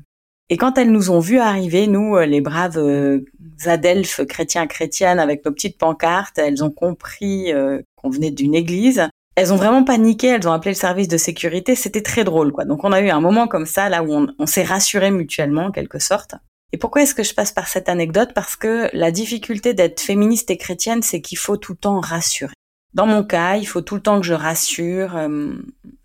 Et 0.49 0.57
quand 0.57 0.79
elles 0.79 0.93
nous 0.93 1.11
ont 1.11 1.19
vu 1.19 1.39
arriver, 1.39 1.87
nous, 1.87 2.17
euh, 2.17 2.27
les 2.27 2.41
braves 2.41 2.79
euh, 2.79 3.25
adelphes 3.65 4.25
chrétiens 4.27 4.67
chrétiennes, 4.67 5.19
avec 5.19 5.45
nos 5.45 5.53
petites 5.53 5.79
pancartes, 5.79 6.39
elles 6.39 6.63
ont 6.63 6.71
compris 6.71 7.53
qu'on 7.97 8.11
venait 8.11 8.31
d'une 8.31 8.55
église 8.55 9.09
elles 9.37 9.53
ont 9.53 9.57
vraiment 9.57 9.85
paniqué, 9.85 10.29
elles 10.29 10.49
ont 10.49 10.53
appelé 10.53 10.71
le 10.71 10.77
service 10.77 11.09
de 11.09 11.19
sécurité, 11.19 11.75
c'était 11.75 12.03
très 12.03 12.25
drôle 12.25 12.53
quoi. 12.53 12.65
Donc 12.65 12.85
on 12.85 12.93
a 12.93 13.03
eu 13.03 13.11
un 13.11 13.21
moment 13.21 13.47
comme 13.47 13.67
ça 13.67 13.89
là 13.91 14.03
où 14.03 14.27
on, 14.39 14.47
s'est 14.47 14.65
rassuré 14.65 15.11
mutuellement 15.11 15.67
en 15.67 15.71
quelque 15.71 15.99
sorte. 15.99 16.35
Et 16.73 16.79
pourquoi 16.79 17.03
est-ce 17.03 17.15
que 17.15 17.23
je 17.23 17.35
passe 17.35 17.53
par 17.53 17.69
cette 17.69 17.89
anecdote? 17.89 18.31
Parce 18.35 18.57
que 18.57 18.89
la 18.95 19.11
difficulté 19.11 19.75
d'être 19.75 20.01
féministe 20.01 20.51
et 20.51 20.57
chrétienne, 20.57 21.03
c'est 21.03 21.21
qu'il 21.21 21.39
faut 21.39 21.59
tout 21.59 21.73
le 21.73 21.79
temps 21.79 22.01
rassurer. 22.01 22.55
Dans 22.95 23.07
mon 23.07 23.23
cas, 23.23 23.57
il 23.57 23.67
faut 23.67 23.83
tout 23.83 23.95
le 23.95 24.01
temps 24.01 24.21
que 24.21 24.27
je 24.27 24.33
rassure 24.33 25.17
euh, 25.17 25.53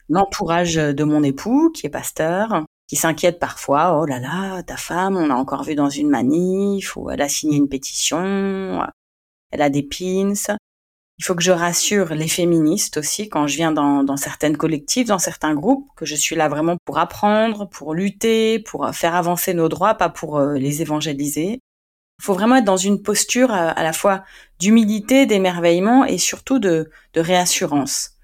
l'entourage 0.10 0.76
de 0.76 1.04
mon 1.04 1.24
époux, 1.24 1.72
qui 1.74 1.88
est 1.88 1.90
pasteur, 1.90 2.66
qui 2.92 2.98
s'inquiète 2.98 3.40
parfois. 3.40 3.98
Oh 3.98 4.06
là 4.06 4.20
là, 4.20 4.62
ta 4.64 4.76
femme, 4.76 5.16
on 5.16 5.28
l'a 5.28 5.38
encore 5.38 5.64
vu 5.64 5.76
dans 5.76 5.90
une 5.90 6.10
manif, 6.10 6.98
ou 6.98 7.10
elle 7.10 7.22
a 7.22 7.30
signé 7.30 7.56
une 7.56 7.70
pétition, 7.70 8.86
elle 9.50 9.62
a 9.62 9.70
des 9.70 9.82
pins. 9.82 10.34
Il 11.18 11.24
faut 11.24 11.34
que 11.34 11.42
je 11.42 11.54
rassure 11.54 12.14
les 12.14 12.28
féministes 12.28 12.98
aussi 12.98 13.30
quand 13.30 13.48
je 13.48 13.56
viens 13.56 13.72
dans, 13.72 14.04
dans 14.04 14.18
certaines 14.18 14.58
collectives, 14.58 15.08
dans 15.08 15.20
certains 15.20 15.56
groupes, 15.56 15.88
que 15.96 16.06
je 16.06 16.16
suis 16.16 16.36
là 16.36 16.50
vraiment 16.50 16.76
pour 16.84 16.98
apprendre, 16.98 17.70
pour 17.70 17.94
lutter, 17.94 18.60
pour 18.60 18.94
faire 18.94 19.16
avancer 19.16 19.54
nos 19.54 19.70
droits, 19.70 19.94
pas 19.94 20.10
pour 20.10 20.38
euh, 20.38 20.56
les 20.56 20.82
évangéliser. 20.82 21.62
Il 22.20 22.24
faut 22.26 22.34
vraiment 22.34 22.58
être 22.58 22.66
dans 22.66 22.76
une 22.76 23.02
posture 23.02 23.52
à, 23.52 23.70
à 23.70 23.84
la 23.84 23.94
fois 23.94 24.26
d'humilité, 24.60 25.26
d'émerveillement 25.26 26.04
et 26.04 26.18
surtout 26.18 26.60
de, 26.60 26.92
de 27.14 27.22
réassurance. 27.22 28.18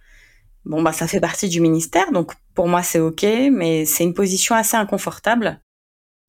Bon, 0.68 0.82
bah, 0.82 0.92
ça 0.92 1.08
fait 1.08 1.22
partie 1.22 1.48
du 1.48 1.62
ministère, 1.62 2.12
donc 2.12 2.34
pour 2.54 2.68
moi 2.68 2.84
c'est 2.84 3.00
ok, 3.00 3.24
mais 3.52 3.86
c'est 3.86 4.04
une 4.04 4.14
position 4.14 4.54
assez 4.54 4.76
inconfortable. 4.76 5.62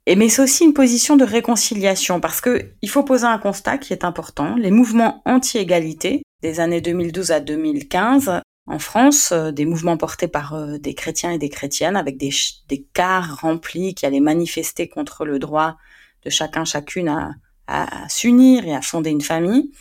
Et 0.06 0.14
mais 0.14 0.28
c'est 0.28 0.42
aussi 0.42 0.64
une 0.64 0.74
position 0.74 1.16
de 1.16 1.24
réconciliation 1.24 2.20
parce 2.20 2.40
que 2.40 2.70
il 2.80 2.88
faut 2.88 3.02
poser 3.02 3.26
un 3.26 3.38
constat 3.38 3.78
qui 3.78 3.92
est 3.92 4.04
important. 4.04 4.54
Les 4.54 4.70
mouvements 4.70 5.22
anti-égalité 5.26 6.22
des 6.40 6.60
années 6.60 6.80
2012 6.80 7.32
à 7.32 7.40
2015 7.40 8.40
en 8.68 8.78
France, 8.78 9.32
euh, 9.32 9.50
des 9.50 9.64
mouvements 9.64 9.96
portés 9.96 10.28
par 10.28 10.54
euh, 10.54 10.78
des 10.78 10.94
chrétiens 10.94 11.32
et 11.32 11.38
des 11.38 11.48
chrétiennes 11.48 11.96
avec 11.96 12.16
des, 12.16 12.30
des 12.68 12.86
cars 12.94 13.40
remplis 13.40 13.94
qui 13.94 14.06
allaient 14.06 14.20
manifester 14.20 14.88
contre 14.88 15.24
le 15.24 15.38
droit 15.38 15.76
de 16.24 16.30
chacun 16.30 16.64
chacune 16.64 17.08
à, 17.08 17.32
à, 17.66 18.08
s'unir 18.08 18.66
et 18.66 18.74
à 18.74 18.82
fonder 18.82 19.10
une 19.10 19.20
famille. 19.20 19.72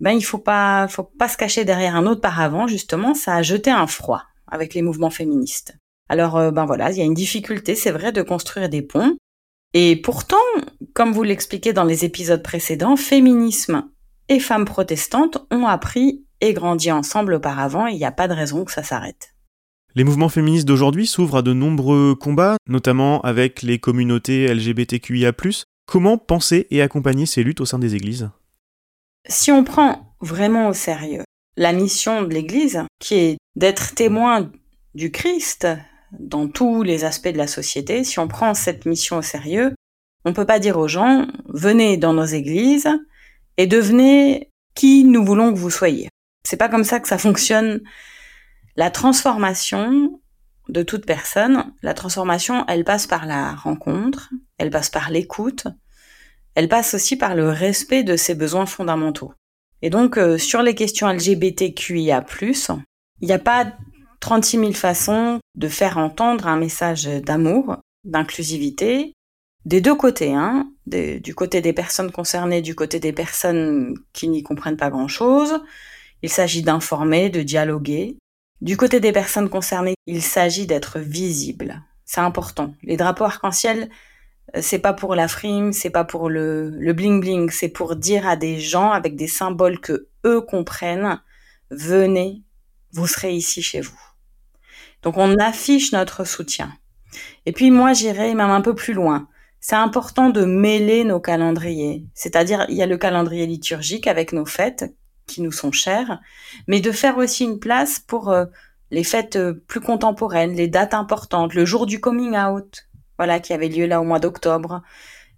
Ben 0.00 0.12
il 0.12 0.22
faut 0.22 0.38
pas 0.38 0.86
faut 0.88 1.04
pas 1.04 1.28
se 1.28 1.36
cacher 1.36 1.64
derrière 1.64 1.96
un 1.96 2.06
autre 2.06 2.20
paravent 2.20 2.66
justement, 2.66 3.14
ça 3.14 3.34
a 3.34 3.42
jeté 3.42 3.70
un 3.70 3.86
froid 3.86 4.22
avec 4.46 4.74
les 4.74 4.82
mouvements 4.82 5.10
féministes. 5.10 5.76
Alors 6.08 6.36
euh, 6.36 6.50
ben 6.50 6.64
voilà, 6.66 6.90
il 6.90 6.98
y 6.98 7.02
a 7.02 7.04
une 7.04 7.14
difficulté, 7.14 7.74
c'est 7.74 7.90
vrai, 7.90 8.12
de 8.12 8.22
construire 8.22 8.68
des 8.68 8.82
ponts. 8.82 9.16
Et 9.74 9.96
pourtant, 9.96 10.36
comme 10.94 11.12
vous 11.12 11.22
l'expliquez 11.22 11.72
dans 11.72 11.84
les 11.84 12.04
épisodes 12.04 12.42
précédents, 12.42 12.96
féminisme 12.96 13.84
et 14.28 14.40
femmes 14.40 14.64
protestantes 14.64 15.46
ont 15.50 15.66
appris 15.66 16.24
et 16.40 16.54
grandi 16.54 16.90
ensemble 16.90 17.34
auparavant 17.34 17.86
et 17.86 17.92
il 17.92 17.98
n'y 17.98 18.04
a 18.04 18.12
pas 18.12 18.28
de 18.28 18.34
raison 18.34 18.64
que 18.64 18.72
ça 18.72 18.82
s'arrête. 18.82 19.34
Les 19.94 20.04
mouvements 20.04 20.28
féministes 20.28 20.68
d'aujourd'hui 20.68 21.06
s'ouvrent 21.06 21.38
à 21.38 21.42
de 21.42 21.52
nombreux 21.52 22.14
combats, 22.14 22.56
notamment 22.68 23.20
avec 23.22 23.62
les 23.62 23.78
communautés 23.78 24.46
LGBTQIA. 24.54 25.32
Comment 25.86 26.18
penser 26.18 26.66
et 26.70 26.82
accompagner 26.82 27.26
ces 27.26 27.42
luttes 27.42 27.60
au 27.60 27.64
sein 27.64 27.78
des 27.78 27.94
églises? 27.94 28.30
Si 29.28 29.52
on 29.52 29.62
prend 29.62 30.14
vraiment 30.20 30.68
au 30.68 30.72
sérieux 30.72 31.24
la 31.56 31.72
mission 31.72 32.22
de 32.22 32.32
l'Église, 32.32 32.82
qui 32.98 33.14
est 33.14 33.38
d'être 33.56 33.94
témoin 33.94 34.50
du 34.94 35.10
Christ 35.10 35.68
dans 36.18 36.48
tous 36.48 36.82
les 36.82 37.04
aspects 37.04 37.28
de 37.28 37.36
la 37.36 37.46
société, 37.46 38.04
si 38.04 38.18
on 38.18 38.28
prend 38.28 38.54
cette 38.54 38.86
mission 38.86 39.18
au 39.18 39.22
sérieux, 39.22 39.74
on 40.24 40.30
ne 40.30 40.34
peut 40.34 40.46
pas 40.46 40.58
dire 40.58 40.78
aux 40.78 40.88
gens, 40.88 41.26
venez 41.48 41.96
dans 41.96 42.14
nos 42.14 42.24
églises, 42.24 42.88
et 43.58 43.66
devenez 43.66 44.50
qui 44.74 45.04
nous 45.04 45.24
voulons 45.24 45.52
que 45.52 45.58
vous 45.58 45.70
soyez. 45.70 46.08
C'est 46.44 46.56
pas 46.56 46.68
comme 46.68 46.84
ça 46.84 47.00
que 47.00 47.08
ça 47.08 47.18
fonctionne. 47.18 47.82
La 48.76 48.90
transformation 48.90 50.20
de 50.68 50.82
toute 50.82 51.04
personne, 51.04 51.72
la 51.82 51.94
transformation, 51.94 52.64
elle 52.68 52.84
passe 52.84 53.06
par 53.06 53.26
la 53.26 53.54
rencontre, 53.54 54.30
elle 54.56 54.70
passe 54.70 54.90
par 54.90 55.10
l'écoute, 55.10 55.66
elle 56.58 56.68
passe 56.68 56.94
aussi 56.94 57.14
par 57.14 57.36
le 57.36 57.50
respect 57.50 58.02
de 58.02 58.16
ses 58.16 58.34
besoins 58.34 58.66
fondamentaux. 58.66 59.32
Et 59.80 59.90
donc, 59.90 60.18
euh, 60.18 60.38
sur 60.38 60.60
les 60.60 60.74
questions 60.74 61.06
LGBTQIA+, 61.06 62.26
il 63.20 63.26
n'y 63.28 63.32
a 63.32 63.38
pas 63.38 63.74
36 64.18 64.58
000 64.58 64.72
façons 64.72 65.38
de 65.54 65.68
faire 65.68 65.98
entendre 65.98 66.48
un 66.48 66.56
message 66.56 67.04
d'amour, 67.04 67.76
d'inclusivité, 68.02 69.12
des 69.66 69.80
deux 69.80 69.94
côtés, 69.94 70.34
hein, 70.34 70.68
du 70.86 71.32
côté 71.32 71.60
des 71.60 71.72
personnes 71.72 72.10
concernées, 72.10 72.60
du 72.60 72.74
côté 72.74 72.98
des 72.98 73.12
personnes 73.12 73.94
qui 74.12 74.26
n'y 74.26 74.42
comprennent 74.42 74.76
pas 74.76 74.90
grand-chose. 74.90 75.60
Il 76.22 76.28
s'agit 76.28 76.62
d'informer, 76.62 77.30
de 77.30 77.42
dialoguer. 77.42 78.16
Du 78.62 78.76
côté 78.76 78.98
des 78.98 79.12
personnes 79.12 79.48
concernées, 79.48 79.94
il 80.06 80.22
s'agit 80.22 80.66
d'être 80.66 80.98
visible. 80.98 81.84
C'est 82.04 82.20
important. 82.20 82.74
Les 82.82 82.96
drapeaux 82.96 83.26
arc-en-ciel, 83.26 83.90
c'est 84.60 84.78
pas 84.78 84.92
pour 84.92 85.14
la 85.14 85.28
frime, 85.28 85.72
c'est 85.72 85.90
pas 85.90 86.04
pour 86.04 86.30
le, 86.30 86.70
le 86.70 86.92
bling 86.92 87.20
bling, 87.20 87.50
c'est 87.50 87.68
pour 87.68 87.96
dire 87.96 88.26
à 88.26 88.36
des 88.36 88.58
gens 88.58 88.92
avec 88.92 89.16
des 89.16 89.28
symboles 89.28 89.80
que 89.80 90.08
eux 90.24 90.40
comprennent, 90.40 91.20
venez, 91.70 92.42
vous 92.92 93.06
serez 93.06 93.32
ici 93.32 93.62
chez 93.62 93.80
vous. 93.80 94.00
Donc 95.02 95.16
on 95.16 95.36
affiche 95.36 95.92
notre 95.92 96.24
soutien. 96.24 96.72
Et 97.46 97.52
puis 97.52 97.70
moi 97.70 97.92
j'irai 97.92 98.34
même 98.34 98.50
un 98.50 98.60
peu 98.60 98.74
plus 98.74 98.94
loin. 98.94 99.28
C'est 99.60 99.76
important 99.76 100.30
de 100.30 100.44
mêler 100.44 101.04
nos 101.04 101.20
calendriers. 101.20 102.06
C'est-à-dire 102.14 102.64
il 102.68 102.76
y 102.76 102.82
a 102.82 102.86
le 102.86 102.96
calendrier 102.96 103.46
liturgique 103.46 104.06
avec 104.06 104.32
nos 104.32 104.46
fêtes 104.46 104.94
qui 105.26 105.42
nous 105.42 105.52
sont 105.52 105.72
chères, 105.72 106.20
mais 106.66 106.80
de 106.80 106.90
faire 106.90 107.18
aussi 107.18 107.44
une 107.44 107.58
place 107.58 107.98
pour 107.98 108.30
euh, 108.30 108.46
les 108.90 109.04
fêtes 109.04 109.36
euh, 109.36 109.62
plus 109.66 109.80
contemporaines, 109.80 110.54
les 110.54 110.68
dates 110.68 110.94
importantes, 110.94 111.54
le 111.54 111.66
jour 111.66 111.86
du 111.86 112.00
coming 112.00 112.36
out, 112.36 112.87
voilà, 113.18 113.40
qui 113.40 113.52
avait 113.52 113.68
lieu 113.68 113.86
là 113.86 114.00
au 114.00 114.04
mois 114.04 114.20
d'octobre. 114.20 114.82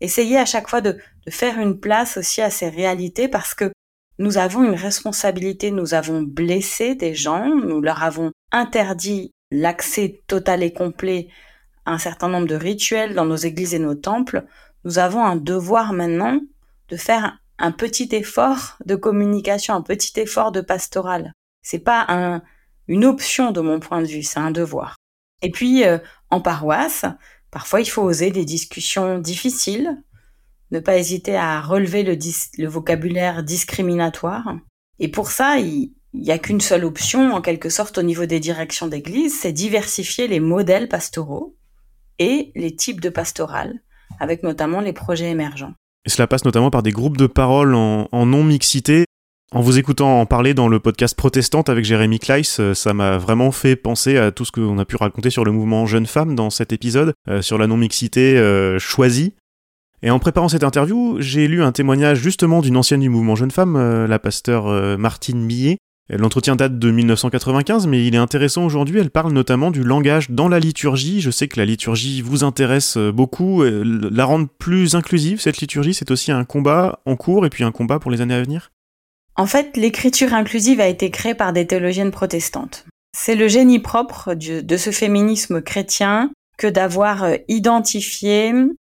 Essayez 0.01 0.39
à 0.39 0.47
chaque 0.47 0.69
fois 0.69 0.81
de, 0.81 0.99
faire 1.29 1.59
une 1.59 1.79
place 1.79 2.17
aussi 2.17 2.41
à 2.41 2.51
ces 2.51 2.69
réalités 2.69 3.29
parce 3.29 3.55
que 3.55 3.71
nous 4.19 4.39
avons 4.39 4.65
une 4.65 4.75
responsabilité, 4.75 5.71
nous 5.71 5.95
avons 5.95 6.23
blessé 6.23 6.95
des 6.95 7.15
gens, 7.15 7.47
nous 7.47 7.81
leur 7.81 8.03
avons 8.03 8.33
interdit 8.53 9.33
l'accès 9.51 10.23
total 10.27 10.63
et 10.63 10.73
complet 10.73 11.29
à 11.87 11.93
un 11.93 11.99
certain 11.99 12.29
nombre 12.29 12.47
de 12.47 12.55
rituels 12.55 13.15
dans 13.15 13.25
nos 13.25 13.37
églises 13.37 13.75
et 13.75 13.79
nos 13.79 13.95
temples, 13.95 14.45
nous 14.85 14.99
avons 14.99 15.25
un 15.25 15.37
devoir 15.37 15.93
maintenant 15.93 16.39
de 16.89 16.97
faire 16.97 17.39
un 17.59 17.73
petit 17.73 18.09
effort 18.13 18.77
de 18.85 18.97
communication, 18.97 19.75
un 19.75 19.83
petit 19.83 20.19
effort 20.21 20.53
de 20.53 20.61
pastoral. 20.61 21.33
C'est 21.63 21.79
pas 21.79 22.05
un, 22.09 22.43
une 22.89 23.05
option 23.05 23.53
de 23.53 23.61
mon 23.61 23.81
point 23.81 24.03
de 24.03 24.07
vue, 24.07 24.23
c'est 24.23 24.41
un 24.41 24.51
devoir. 24.51 24.97
Et 25.43 25.51
puis, 25.51 25.85
euh, 25.85 25.99
en 26.31 26.41
paroisse, 26.41 27.05
parfois 27.51 27.81
il 27.81 27.87
faut 27.87 28.03
oser 28.03 28.31
des 28.31 28.45
discussions 28.45 29.19
difficiles, 29.19 30.03
ne 30.71 30.81
pas 30.81 30.97
hésiter 30.97 31.37
à 31.37 31.61
relever 31.61 32.03
le, 32.03 32.69
vocabulaire 32.69 33.43
discriminatoire. 33.43 34.57
Et 34.99 35.09
pour 35.09 35.31
ça, 35.31 35.59
il 35.59 35.93
n'y 36.15 36.31
a 36.31 36.39
qu'une 36.39 36.61
seule 36.61 36.85
option, 36.85 37.33
en 37.33 37.41
quelque 37.41 37.69
sorte, 37.69 37.99
au 37.99 38.03
niveau 38.03 38.27
des 38.27 38.41
directions 38.41 38.87
d'église, 38.87 39.39
c'est 39.39 39.53
diversifier 39.53 40.29
les 40.29 40.41
modèles 40.41 40.89
pastoraux 40.89 41.57
et 42.19 42.53
les 42.55 42.77
types 42.77 43.01
de 43.01 43.09
pastorales, 43.09 43.81
avec 44.21 44.43
notamment 44.43 44.81
les 44.81 44.93
projets 44.93 45.31
émergents. 45.31 45.75
Et 46.05 46.11
cela 46.11 46.27
passe 46.27 46.45
notamment 46.45 46.71
par 46.71 46.83
des 46.83 46.93
groupes 46.93 47.17
de 47.17 47.27
parole 47.27 47.75
en, 47.75 48.27
non-mixité. 48.27 49.05
En 49.53 49.63
vous 49.63 49.81
écoutant 49.81 50.21
en 50.21 50.27
parler 50.27 50.55
dans 50.55 50.69
le 50.69 50.79
podcast 50.79 51.17
Protestante 51.17 51.69
avec 51.69 51.85
Jérémy 51.85 52.21
Kleiss, 52.21 52.61
euh, 52.61 52.73
ça 52.73 52.95
m'a 52.95 53.19
vraiment 53.19 53.51
fait 53.51 53.75
penser 53.75 54.17
à 54.17 54.31
tout 54.31 54.45
ce 54.45 54.53
qu'on 54.53 54.79
a 54.79 54.85
pu 54.85 54.95
raconter 54.95 55.29
sur 55.29 55.45
le 55.45 55.51
mouvement 55.51 55.87
Jeune 55.87 56.07
Femme 56.07 56.37
dans 56.37 56.51
cet 56.51 56.73
épisode, 56.73 57.15
euh, 57.29 57.43
sur 57.43 57.59
la 57.59 57.67
non-mixité 57.67 58.39
euh, 58.39 58.79
choisie. 58.79 59.35
Et 60.03 60.11
en 60.11 60.21
préparant 60.21 60.49
cette 60.49 60.63
interview, 60.63 61.17
j'ai 61.19 61.49
lu 61.49 61.65
un 61.65 61.73
témoignage 61.73 62.21
justement 62.21 62.63
d'une 62.63 62.77
ancienne 62.77 63.01
du 63.01 63.09
mouvement 63.09 63.35
Jeune 63.35 63.51
Femme, 63.51 64.07
la 64.07 64.19
pasteur 64.21 64.97
Martine 64.99 65.43
Millet. 65.43 65.77
L'entretien 66.09 66.57
date 66.57 66.79
de 66.79 66.91
1995, 66.91 67.87
mais 67.87 68.07
il 68.07 68.15
est 68.15 68.19
intéressant 68.19 68.65
aujourd'hui. 68.65 68.99
Elle 68.99 69.11
parle 69.11 69.33
notamment 69.33 69.71
du 69.71 69.85
langage 69.85 70.31
dans 70.31 70.49
la 70.49 70.59
liturgie. 70.59 71.21
Je 71.21 71.31
sais 71.31 71.49
que 71.49 71.61
la 71.61 71.67
liturgie 71.67 72.23
vous 72.23 72.45
intéresse 72.45 72.97
beaucoup. 72.97 73.63
La 73.63 74.25
rendre 74.25 74.49
plus 74.59 74.95
inclusive, 74.95 75.39
cette 75.39 75.59
liturgie, 75.59 75.93
c'est 75.93 76.11
aussi 76.11 76.33
un 76.33 76.45
combat 76.45 77.01
en 77.05 77.17
cours 77.17 77.45
et 77.45 77.51
puis 77.51 77.63
un 77.63 77.71
combat 77.71 77.99
pour 77.99 78.11
les 78.11 78.23
années 78.23 78.35
à 78.35 78.41
venir 78.43 78.71
En 79.37 79.47
fait, 79.47 79.77
l'écriture 79.77 80.35
inclusive 80.35 80.81
a 80.81 80.87
été 80.87 81.11
créée 81.11 81.35
par 81.35 81.53
des 81.53 81.67
théologiennes 81.67 82.11
protestantes. 82.11 82.87
C'est 83.17 83.35
le 83.35 83.49
génie 83.49 83.81
propre 83.81 84.35
de 84.35 84.77
ce 84.77 84.91
féminisme 84.91 85.63
chrétien 85.63 86.31
que 86.59 86.67
d'avoir 86.67 87.27
identifié 87.49 88.53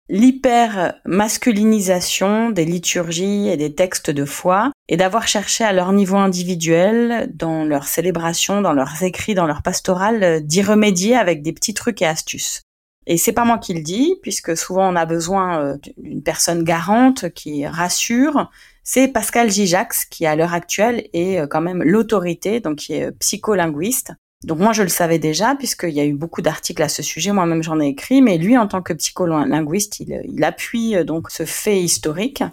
l'hyper-masculinisation 0.09 2.49
des 2.49 2.65
liturgies 2.65 3.47
et 3.47 3.55
des 3.55 3.73
textes 3.73 4.09
de 4.09 4.25
foi 4.25 4.71
et 4.89 4.97
d'avoir 4.97 5.25
cherché 5.27 5.63
à 5.63 5.71
leur 5.71 5.93
niveau 5.93 6.17
individuel, 6.17 7.31
dans 7.33 7.63
leurs 7.63 7.87
célébrations, 7.87 8.61
dans 8.61 8.73
leurs 8.73 9.03
écrits, 9.03 9.35
dans 9.35 9.47
leur 9.47 9.61
pastoral, 9.61 10.45
d'y 10.45 10.63
remédier 10.63 11.15
avec 11.15 11.41
des 11.41 11.53
petits 11.53 11.73
trucs 11.73 12.01
et 12.01 12.07
astuces. 12.07 12.63
Et 13.07 13.17
c'est 13.17 13.31
pas 13.31 13.45
moi 13.45 13.57
qui 13.57 13.73
le 13.73 13.81
dis, 13.81 14.17
puisque 14.21 14.57
souvent 14.57 14.91
on 14.91 14.95
a 14.95 15.05
besoin 15.05 15.59
euh, 15.59 15.77
d'une 15.97 16.21
personne 16.21 16.63
garante 16.63 17.29
qui 17.29 17.65
rassure. 17.65 18.49
C'est 18.83 19.07
Pascal 19.07 19.51
Gijax 19.51 20.05
qui, 20.05 20.25
à 20.25 20.35
l'heure 20.35 20.53
actuelle, 20.53 21.07
est 21.13 21.39
euh, 21.39 21.47
quand 21.47 21.61
même 21.61 21.83
l'autorité, 21.83 22.59
donc 22.59 22.77
qui 22.77 22.93
est 22.93 23.11
psycholinguiste, 23.19 24.13
donc 24.43 24.57
moi 24.57 24.73
je 24.73 24.81
le 24.81 24.89
savais 24.89 25.19
déjà 25.19 25.55
puisqu'il 25.55 25.91
y 25.93 25.99
a 25.99 26.05
eu 26.05 26.13
beaucoup 26.13 26.41
d'articles 26.41 26.81
à 26.81 26.89
ce 26.89 27.03
sujet, 27.03 27.31
moi-même 27.31 27.61
j'en 27.61 27.79
ai 27.79 27.87
écrit, 27.87 28.21
mais 28.21 28.37
lui 28.37 28.57
en 28.57 28.67
tant 28.67 28.81
que 28.81 28.93
psycholinguiste, 28.93 29.99
il, 29.99 30.21
il 30.25 30.43
appuie 30.43 30.95
euh, 30.95 31.03
donc 31.03 31.29
ce 31.29 31.45
fait 31.45 31.79
historique. 31.81 32.43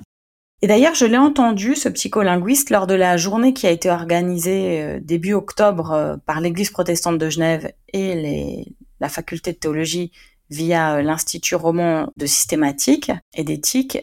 Et 0.60 0.66
d'ailleurs 0.66 0.94
je 0.94 1.06
l'ai 1.06 1.16
entendu, 1.16 1.76
ce 1.76 1.88
psycholinguiste, 1.88 2.70
lors 2.70 2.86
de 2.86 2.94
la 2.94 3.16
journée 3.16 3.54
qui 3.54 3.66
a 3.66 3.70
été 3.70 3.90
organisée 3.90 4.82
euh, 4.82 5.00
début 5.00 5.32
octobre 5.32 5.92
euh, 5.92 6.16
par 6.26 6.40
l'Église 6.40 6.70
protestante 6.70 7.16
de 7.16 7.30
Genève 7.30 7.72
et 7.94 8.66
la 9.00 9.08
faculté 9.08 9.52
de 9.52 9.58
théologie 9.58 10.12
via 10.50 11.00
l'Institut 11.00 11.54
roman 11.54 12.12
de 12.16 12.26
systématique 12.26 13.12
et 13.34 13.44
d'éthique. 13.44 13.98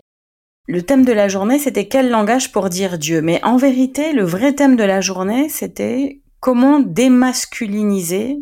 Le 0.67 0.81
thème 0.81 1.05
de 1.05 1.11
la 1.11 1.27
journée, 1.27 1.59
c'était 1.59 1.87
quel 1.87 2.09
langage 2.09 2.51
pour 2.51 2.69
dire 2.69 2.97
Dieu? 2.97 3.21
Mais 3.21 3.43
en 3.43 3.55
vérité, 3.55 4.13
le 4.13 4.23
vrai 4.23 4.53
thème 4.53 4.75
de 4.75 4.83
la 4.83 4.99
journée, 4.99 5.47
c'était 5.47 6.23
comment 6.39 6.79
démasculiniser 6.79 8.37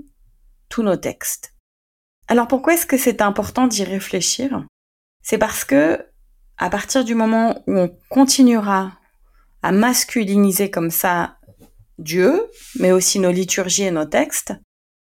tous 0.69 0.83
nos 0.83 0.95
textes. 0.95 1.53
Alors 2.29 2.47
pourquoi 2.47 2.75
est-ce 2.75 2.85
que 2.85 2.97
c'est 2.97 3.21
important 3.21 3.67
d'y 3.67 3.83
réfléchir? 3.83 4.65
C'est 5.21 5.37
parce 5.37 5.65
que 5.65 5.99
à 6.57 6.69
partir 6.69 7.03
du 7.03 7.13
moment 7.13 7.61
où 7.67 7.77
on 7.77 7.97
continuera 8.09 8.93
à 9.61 9.71
masculiniser 9.71 10.71
comme 10.71 10.91
ça 10.91 11.37
Dieu, 11.97 12.45
mais 12.79 12.91
aussi 12.91 13.19
nos 13.19 13.31
liturgies 13.31 13.83
et 13.83 13.91
nos 13.91 14.05
textes, 14.05 14.53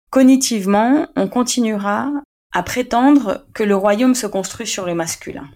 cognitivement, 0.10 1.08
on 1.16 1.28
continuera 1.28 2.12
à 2.52 2.64
prétendre 2.64 3.46
que 3.54 3.64
le 3.64 3.76
royaume 3.76 4.16
se 4.16 4.28
construit 4.28 4.68
sur 4.68 4.86
le 4.86 4.96
masculin. 4.96 5.48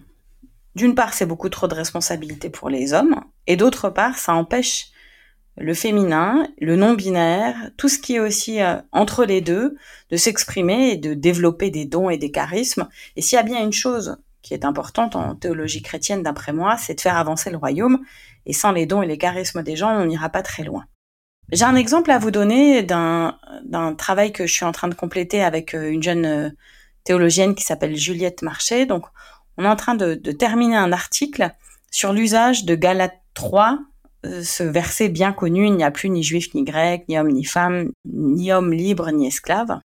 D'une 0.74 0.94
part, 0.94 1.14
c'est 1.14 1.26
beaucoup 1.26 1.48
trop 1.48 1.68
de 1.68 1.74
responsabilités 1.74 2.50
pour 2.50 2.68
les 2.68 2.92
hommes, 2.92 3.20
et 3.46 3.56
d'autre 3.56 3.90
part, 3.90 4.18
ça 4.18 4.34
empêche 4.34 4.90
le 5.56 5.74
féminin, 5.74 6.46
le 6.58 6.76
non-binaire, 6.76 7.70
tout 7.76 7.88
ce 7.88 7.98
qui 7.98 8.14
est 8.14 8.20
aussi 8.20 8.62
euh, 8.62 8.76
entre 8.92 9.24
les 9.24 9.40
deux, 9.40 9.76
de 10.10 10.16
s'exprimer 10.16 10.92
et 10.92 10.96
de 10.96 11.14
développer 11.14 11.70
des 11.70 11.84
dons 11.84 12.08
et 12.08 12.18
des 12.18 12.30
charismes. 12.30 12.88
Et 13.16 13.22
s'il 13.22 13.36
y 13.36 13.38
a 13.38 13.42
bien 13.42 13.62
une 13.62 13.72
chose 13.72 14.16
qui 14.42 14.54
est 14.54 14.64
importante 14.64 15.16
en 15.16 15.34
théologie 15.34 15.82
chrétienne, 15.82 16.22
d'après 16.22 16.52
moi, 16.52 16.76
c'est 16.78 16.94
de 16.94 17.00
faire 17.00 17.16
avancer 17.16 17.50
le 17.50 17.58
royaume. 17.58 18.00
Et 18.46 18.52
sans 18.52 18.72
les 18.72 18.86
dons 18.86 19.02
et 19.02 19.06
les 19.06 19.18
charismes 19.18 19.62
des 19.62 19.76
gens, 19.76 19.90
on 19.90 20.06
n'ira 20.06 20.30
pas 20.30 20.42
très 20.42 20.64
loin. 20.64 20.86
J'ai 21.52 21.64
un 21.64 21.76
exemple 21.76 22.10
à 22.10 22.18
vous 22.18 22.30
donner 22.30 22.82
d'un 22.82 23.34
travail 23.98 24.32
que 24.32 24.46
je 24.46 24.52
suis 24.52 24.64
en 24.64 24.72
train 24.72 24.88
de 24.88 24.94
compléter 24.94 25.42
avec 25.42 25.74
euh, 25.74 25.90
une 25.90 26.02
jeune 26.02 26.24
euh, 26.24 26.50
théologienne 27.04 27.54
qui 27.54 27.64
s'appelle 27.64 27.96
Juliette 27.96 28.42
Marché. 28.42 28.86
Donc, 28.86 29.04
on 29.60 29.64
est 29.64 29.68
en 29.68 29.76
train 29.76 29.94
de, 29.94 30.14
terminer 30.14 30.76
un 30.76 30.90
article 30.90 31.50
sur 31.90 32.12
l'usage 32.12 32.64
de 32.64 32.74
Galate 32.74 33.20
3 33.34 33.78
euh, 34.26 34.42
ce 34.42 34.62
verset 34.62 35.08
bien 35.08 35.32
connu, 35.32 35.66
il 35.66 35.74
n'y 35.74 35.84
a 35.84 35.90
plus 35.90 36.10
ni 36.10 36.22
juif 36.22 36.52
ni 36.52 36.62
grec, 36.62 37.04
ni 37.08 37.18
homme 37.18 37.32
ni 37.32 37.42
femme, 37.42 37.90
ni 38.04 38.52
homme 38.52 38.72
libre 38.72 39.10
ni 39.10 39.26
esclave. 39.26 39.80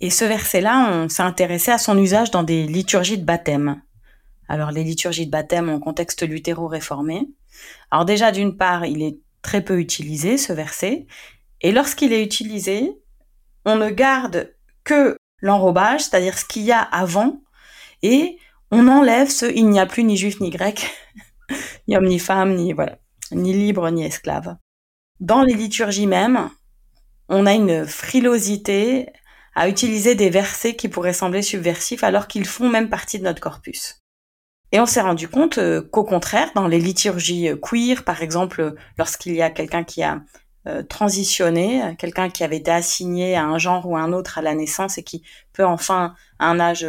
Et 0.00 0.10
ce 0.10 0.26
verset-là, 0.26 0.90
on 0.92 1.08
s'est 1.08 1.22
intéressé 1.22 1.70
à 1.70 1.78
son 1.78 1.96
usage 1.96 2.30
dans 2.30 2.42
des 2.42 2.66
liturgies 2.66 3.16
de 3.16 3.24
baptême. 3.24 3.80
Alors 4.46 4.72
les 4.72 4.84
liturgies 4.84 5.24
de 5.24 5.30
baptême 5.30 5.70
en 5.70 5.80
contexte 5.80 6.22
luthéro-réformé. 6.22 7.28
Alors 7.90 8.04
déjà 8.04 8.30
d'une 8.30 8.58
part, 8.58 8.84
il 8.84 9.02
est 9.02 9.18
très 9.40 9.62
peu 9.62 9.78
utilisé 9.78 10.36
ce 10.36 10.52
verset, 10.52 11.06
et 11.62 11.72
lorsqu'il 11.72 12.12
est 12.12 12.22
utilisé, 12.22 12.92
on 13.64 13.76
ne 13.76 13.88
garde 13.88 14.54
que 14.84 15.16
l'enrobage, 15.40 16.02
c'est-à-dire 16.02 16.36
ce 16.38 16.44
qu'il 16.44 16.62
y 16.62 16.72
a 16.72 16.80
avant, 16.80 17.40
et 18.02 18.38
on 18.70 18.88
enlève 18.88 19.28
ce 19.28 19.46
il 19.46 19.68
n'y 19.68 19.80
a 19.80 19.86
plus 19.86 20.04
ni 20.04 20.16
juif 20.16 20.40
ni 20.40 20.50
grec, 20.50 20.90
ni 21.88 21.96
homme 21.96 22.06
ni 22.06 22.18
femme, 22.18 22.54
ni 22.54 22.72
voilà 22.72 22.98
ni 23.32 23.52
libre 23.52 23.90
ni 23.90 24.04
esclave. 24.04 24.56
Dans 25.20 25.42
les 25.42 25.54
liturgies 25.54 26.06
même, 26.06 26.50
on 27.28 27.46
a 27.46 27.54
une 27.54 27.86
frilosité 27.86 29.06
à 29.54 29.68
utiliser 29.68 30.14
des 30.14 30.30
versets 30.30 30.76
qui 30.76 30.88
pourraient 30.88 31.12
sembler 31.12 31.42
subversifs 31.42 32.04
alors 32.04 32.28
qu'ils 32.28 32.46
font 32.46 32.68
même 32.68 32.88
partie 32.88 33.18
de 33.18 33.24
notre 33.24 33.40
corpus. 33.40 34.00
Et 34.70 34.80
on 34.80 34.86
s'est 34.86 35.00
rendu 35.00 35.28
compte 35.28 35.58
euh, 35.58 35.82
qu'au 35.82 36.04
contraire, 36.04 36.50
dans 36.54 36.68
les 36.68 36.78
liturgies 36.78 37.50
queer, 37.62 38.04
par 38.04 38.22
exemple, 38.22 38.74
lorsqu'il 38.98 39.34
y 39.34 39.42
a 39.42 39.50
quelqu'un 39.50 39.82
qui 39.82 40.02
a 40.02 40.20
euh, 40.66 40.82
transitionné, 40.82 41.96
quelqu'un 41.98 42.28
qui 42.28 42.44
avait 42.44 42.58
été 42.58 42.70
assigné 42.70 43.34
à 43.34 43.44
un 43.44 43.58
genre 43.58 43.86
ou 43.88 43.96
à 43.96 44.00
un 44.00 44.12
autre 44.12 44.38
à 44.38 44.42
la 44.42 44.54
naissance 44.54 44.98
et 44.98 45.02
qui 45.02 45.22
peut 45.54 45.64
enfin, 45.64 46.14
à 46.38 46.50
un 46.50 46.60
âge 46.60 46.86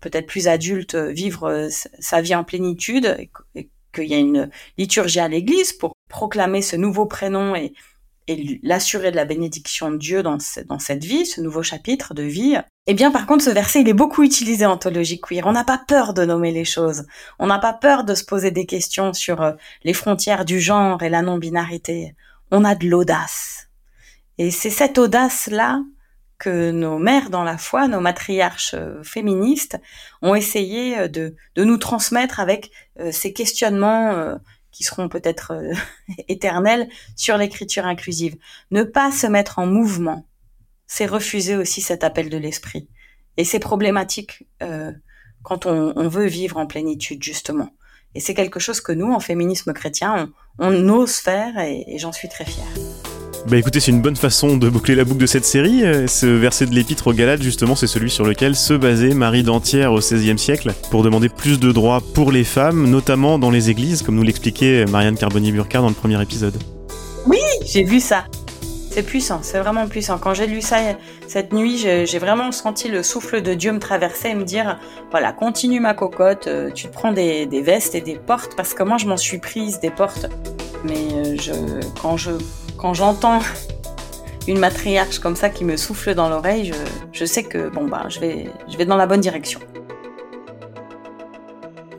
peut-être 0.00 0.26
plus 0.26 0.48
adulte, 0.48 0.94
vivre 0.94 1.68
sa 1.98 2.20
vie 2.20 2.34
en 2.34 2.44
plénitude, 2.44 3.16
et 3.54 3.68
qu'il 3.94 4.06
y 4.06 4.14
a 4.14 4.18
une 4.18 4.50
liturgie 4.76 5.20
à 5.20 5.28
l'église 5.28 5.72
pour 5.72 5.92
proclamer 6.08 6.62
ce 6.62 6.76
nouveau 6.76 7.06
prénom 7.06 7.54
et, 7.54 7.72
et 8.28 8.60
l'assurer 8.62 9.10
de 9.10 9.16
la 9.16 9.24
bénédiction 9.24 9.90
de 9.90 9.96
Dieu 9.96 10.22
dans, 10.22 10.38
dans 10.66 10.78
cette 10.78 11.04
vie, 11.04 11.26
ce 11.26 11.40
nouveau 11.40 11.62
chapitre 11.62 12.14
de 12.14 12.22
vie. 12.22 12.56
Eh 12.86 12.94
bien, 12.94 13.10
par 13.10 13.26
contre, 13.26 13.44
ce 13.44 13.50
verset, 13.50 13.80
il 13.82 13.88
est 13.88 13.94
beaucoup 13.94 14.22
utilisé 14.22 14.66
en 14.66 14.76
théologie 14.76 15.20
queer. 15.20 15.46
On 15.46 15.52
n'a 15.52 15.64
pas 15.64 15.82
peur 15.86 16.14
de 16.14 16.24
nommer 16.24 16.52
les 16.52 16.64
choses. 16.64 17.06
On 17.38 17.46
n'a 17.46 17.58
pas 17.58 17.72
peur 17.72 18.04
de 18.04 18.14
se 18.14 18.24
poser 18.24 18.50
des 18.50 18.66
questions 18.66 19.12
sur 19.12 19.42
euh, 19.42 19.52
les 19.84 19.92
frontières 19.92 20.44
du 20.44 20.60
genre 20.60 21.02
et 21.02 21.08
la 21.08 21.22
non-binarité. 21.22 22.14
On 22.50 22.64
a 22.64 22.74
de 22.74 22.86
l'audace. 22.86 23.68
Et 24.38 24.50
c'est 24.50 24.70
cette 24.70 24.98
audace-là 24.98 25.82
que 26.38 26.70
nos 26.70 26.98
mères 26.98 27.30
dans 27.30 27.44
la 27.44 27.58
foi, 27.58 27.88
nos 27.88 28.00
matriarches 28.00 28.74
euh, 28.74 29.02
féministes, 29.02 29.76
ont 30.22 30.34
essayé 30.34 30.98
euh, 30.98 31.08
de, 31.08 31.34
de 31.56 31.64
nous 31.64 31.78
transmettre 31.78 32.40
avec 32.40 32.70
ces 33.10 33.32
questionnements 33.32 34.38
qui 34.78 34.84
seront 34.84 35.08
peut-être 35.08 35.52
euh, 35.52 35.72
éternels 36.28 36.88
sur 37.16 37.36
l'écriture 37.36 37.84
inclusive. 37.84 38.36
Ne 38.70 38.84
pas 38.84 39.10
se 39.10 39.26
mettre 39.26 39.58
en 39.58 39.66
mouvement, 39.66 40.24
c'est 40.86 41.06
refuser 41.06 41.56
aussi 41.56 41.80
cet 41.80 42.04
appel 42.04 42.30
de 42.30 42.36
l'esprit. 42.36 42.88
Et 43.36 43.44
c'est 43.44 43.58
problématique 43.58 44.46
euh, 44.62 44.92
quand 45.42 45.66
on, 45.66 46.08
veut 46.08 46.26
vivre 46.26 46.56
en 46.58 46.66
plénitude, 46.66 47.22
justement. 47.22 47.70
Et 48.14 48.20
c'est 48.20 48.34
quelque 48.34 48.60
chose 48.60 48.80
que 48.80 48.92
nous, 48.92 49.12
en 49.12 49.20
féminisme 49.20 49.72
chrétien, 49.72 50.32
on, 50.58 50.88
ose 50.88 51.16
faire 51.16 51.58
et 51.58 51.98
j'en 51.98 52.12
suis 52.12 52.28
très 52.28 52.44
fière. 52.44 52.87
Bah 53.48 53.56
écoutez, 53.56 53.80
c'est 53.80 53.92
une 53.92 54.02
bonne 54.02 54.16
façon 54.16 54.58
de 54.58 54.68
boucler 54.68 54.94
la 54.94 55.04
boucle 55.04 55.22
de 55.22 55.26
cette 55.26 55.46
série. 55.46 55.82
Euh, 55.82 56.06
ce 56.06 56.26
verset 56.26 56.66
de 56.66 56.74
l'épître 56.74 57.06
aux 57.06 57.14
Galates, 57.14 57.40
justement, 57.40 57.74
c'est 57.76 57.86
celui 57.86 58.10
sur 58.10 58.26
lequel 58.26 58.54
se 58.54 58.74
basait 58.74 59.14
Marie 59.14 59.42
d'Antière 59.42 59.94
au 59.94 60.00
XVIe 60.00 60.38
siècle 60.38 60.74
pour 60.90 61.02
demander 61.02 61.30
plus 61.30 61.58
de 61.58 61.72
droits 61.72 62.02
pour 62.12 62.30
les 62.30 62.44
femmes, 62.44 62.90
notamment 62.90 63.38
dans 63.38 63.50
les 63.50 63.70
églises, 63.70 64.02
comme 64.02 64.16
nous 64.16 64.22
l'expliquait 64.22 64.84
Marianne 64.84 65.16
Carbonier-Burkard 65.16 65.80
dans 65.80 65.88
le 65.88 65.94
premier 65.94 66.20
épisode. 66.20 66.58
Oui, 67.26 67.38
j'ai 67.64 67.84
vu 67.84 68.00
ça. 68.00 68.26
C'est 68.98 69.04
puissant, 69.04 69.38
c'est 69.42 69.60
vraiment 69.60 69.86
puissant. 69.86 70.18
Quand 70.18 70.34
j'ai 70.34 70.48
lu 70.48 70.60
ça 70.60 70.78
cette 71.28 71.52
nuit, 71.52 71.78
j'ai 71.78 72.18
vraiment 72.18 72.50
senti 72.50 72.88
le 72.88 73.04
souffle 73.04 73.42
de 73.42 73.54
Dieu 73.54 73.70
me 73.70 73.78
traverser 73.78 74.30
et 74.30 74.34
me 74.34 74.42
dire, 74.42 74.80
voilà, 75.12 75.32
continue 75.32 75.78
ma 75.78 75.94
cocotte, 75.94 76.48
euh, 76.48 76.72
tu 76.72 76.88
te 76.88 76.92
prends 76.92 77.12
des, 77.12 77.46
vestes 77.62 77.94
et 77.94 78.00
des 78.00 78.16
portes, 78.16 78.56
parce 78.56 78.74
que 78.74 78.82
moi 78.82 78.96
je 78.98 79.06
m'en 79.06 79.16
suis 79.16 79.38
prise 79.38 79.78
des 79.78 79.90
portes. 79.90 80.26
Mais 80.82 80.96
euh, 81.14 81.80
quand 82.02 82.16
je 82.16 82.32
quand 82.76 82.92
j'entends 82.92 83.38
une 84.48 84.58
matriarche 84.58 85.20
comme 85.20 85.36
ça 85.36 85.48
qui 85.48 85.64
me 85.64 85.76
souffle 85.76 86.16
dans 86.16 86.28
l'oreille, 86.28 86.72
je, 87.12 87.24
sais 87.24 87.44
que 87.44 87.68
bon 87.68 87.86
bah 87.86 88.06
je 88.08 88.18
vais, 88.18 88.50
je 88.68 88.76
vais 88.76 88.84
dans 88.84 88.96
la 88.96 89.06
bonne 89.06 89.20
direction. 89.20 89.60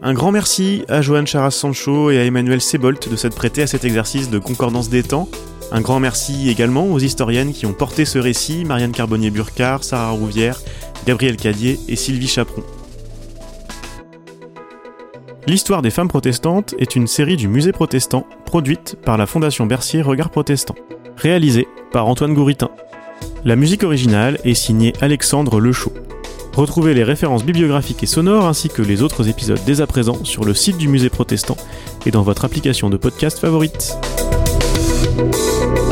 Un 0.01 0.13
grand 0.13 0.33
merci 0.33 0.83
à 0.89 1.01
Joanne 1.01 1.27
Charas-Sancho 1.27 2.11
et 2.11 2.19
à 2.19 2.25
Emmanuel 2.25 2.59
Sebolt 2.59 3.07
de 3.07 3.15
s'être 3.15 3.37
prêté 3.37 3.61
à 3.61 3.67
cet 3.67 3.85
exercice 3.85 4.29
de 4.29 4.39
concordance 4.39 4.89
des 4.89 5.03
temps. 5.03 5.29
Un 5.71 5.81
grand 5.81 5.99
merci 5.99 6.49
également 6.49 6.87
aux 6.87 6.99
historiennes 6.99 7.53
qui 7.53 7.65
ont 7.65 7.73
porté 7.73 8.05
ce 8.05 8.17
récit, 8.17 8.65
Marianne 8.65 8.91
Carbonnier-Burcard, 8.91 9.83
Sarah 9.83 10.11
Rouvière, 10.11 10.59
Gabriel 11.05 11.37
Cadier 11.37 11.79
et 11.87 11.95
Sylvie 11.95 12.27
Chaperon. 12.27 12.63
L'histoire 15.45 15.81
des 15.81 15.91
femmes 15.91 16.07
protestantes 16.07 16.75
est 16.79 16.95
une 16.95 17.07
série 17.07 17.37
du 17.37 17.47
musée 17.47 17.71
protestant 17.71 18.25
produite 18.45 18.97
par 19.03 19.17
la 19.17 19.25
Fondation 19.25 19.65
Bercier 19.65 20.01
Regard 20.01 20.31
Protestant, 20.31 20.75
réalisée 21.17 21.67
par 21.91 22.07
Antoine 22.07 22.33
Gouritin. 22.33 22.69
La 23.45 23.55
musique 23.55 23.83
originale 23.83 24.39
est 24.43 24.53
signée 24.53 24.93
Alexandre 25.01 25.59
Lechaud. 25.59 25.93
Retrouvez 26.55 26.93
les 26.93 27.03
références 27.03 27.45
bibliographiques 27.45 28.03
et 28.03 28.07
sonores 28.07 28.47
ainsi 28.47 28.69
que 28.69 28.81
les 28.81 29.01
autres 29.01 29.29
épisodes 29.29 29.61
dès 29.65 29.81
à 29.81 29.87
présent 29.87 30.23
sur 30.25 30.45
le 30.45 30.53
site 30.53 30.77
du 30.77 30.87
musée 30.87 31.09
protestant 31.09 31.57
et 32.05 32.11
dans 32.11 32.23
votre 32.23 32.43
application 32.43 32.89
de 32.89 32.97
podcast 32.97 33.39
favorite. 33.39 33.97
Música 34.99 35.88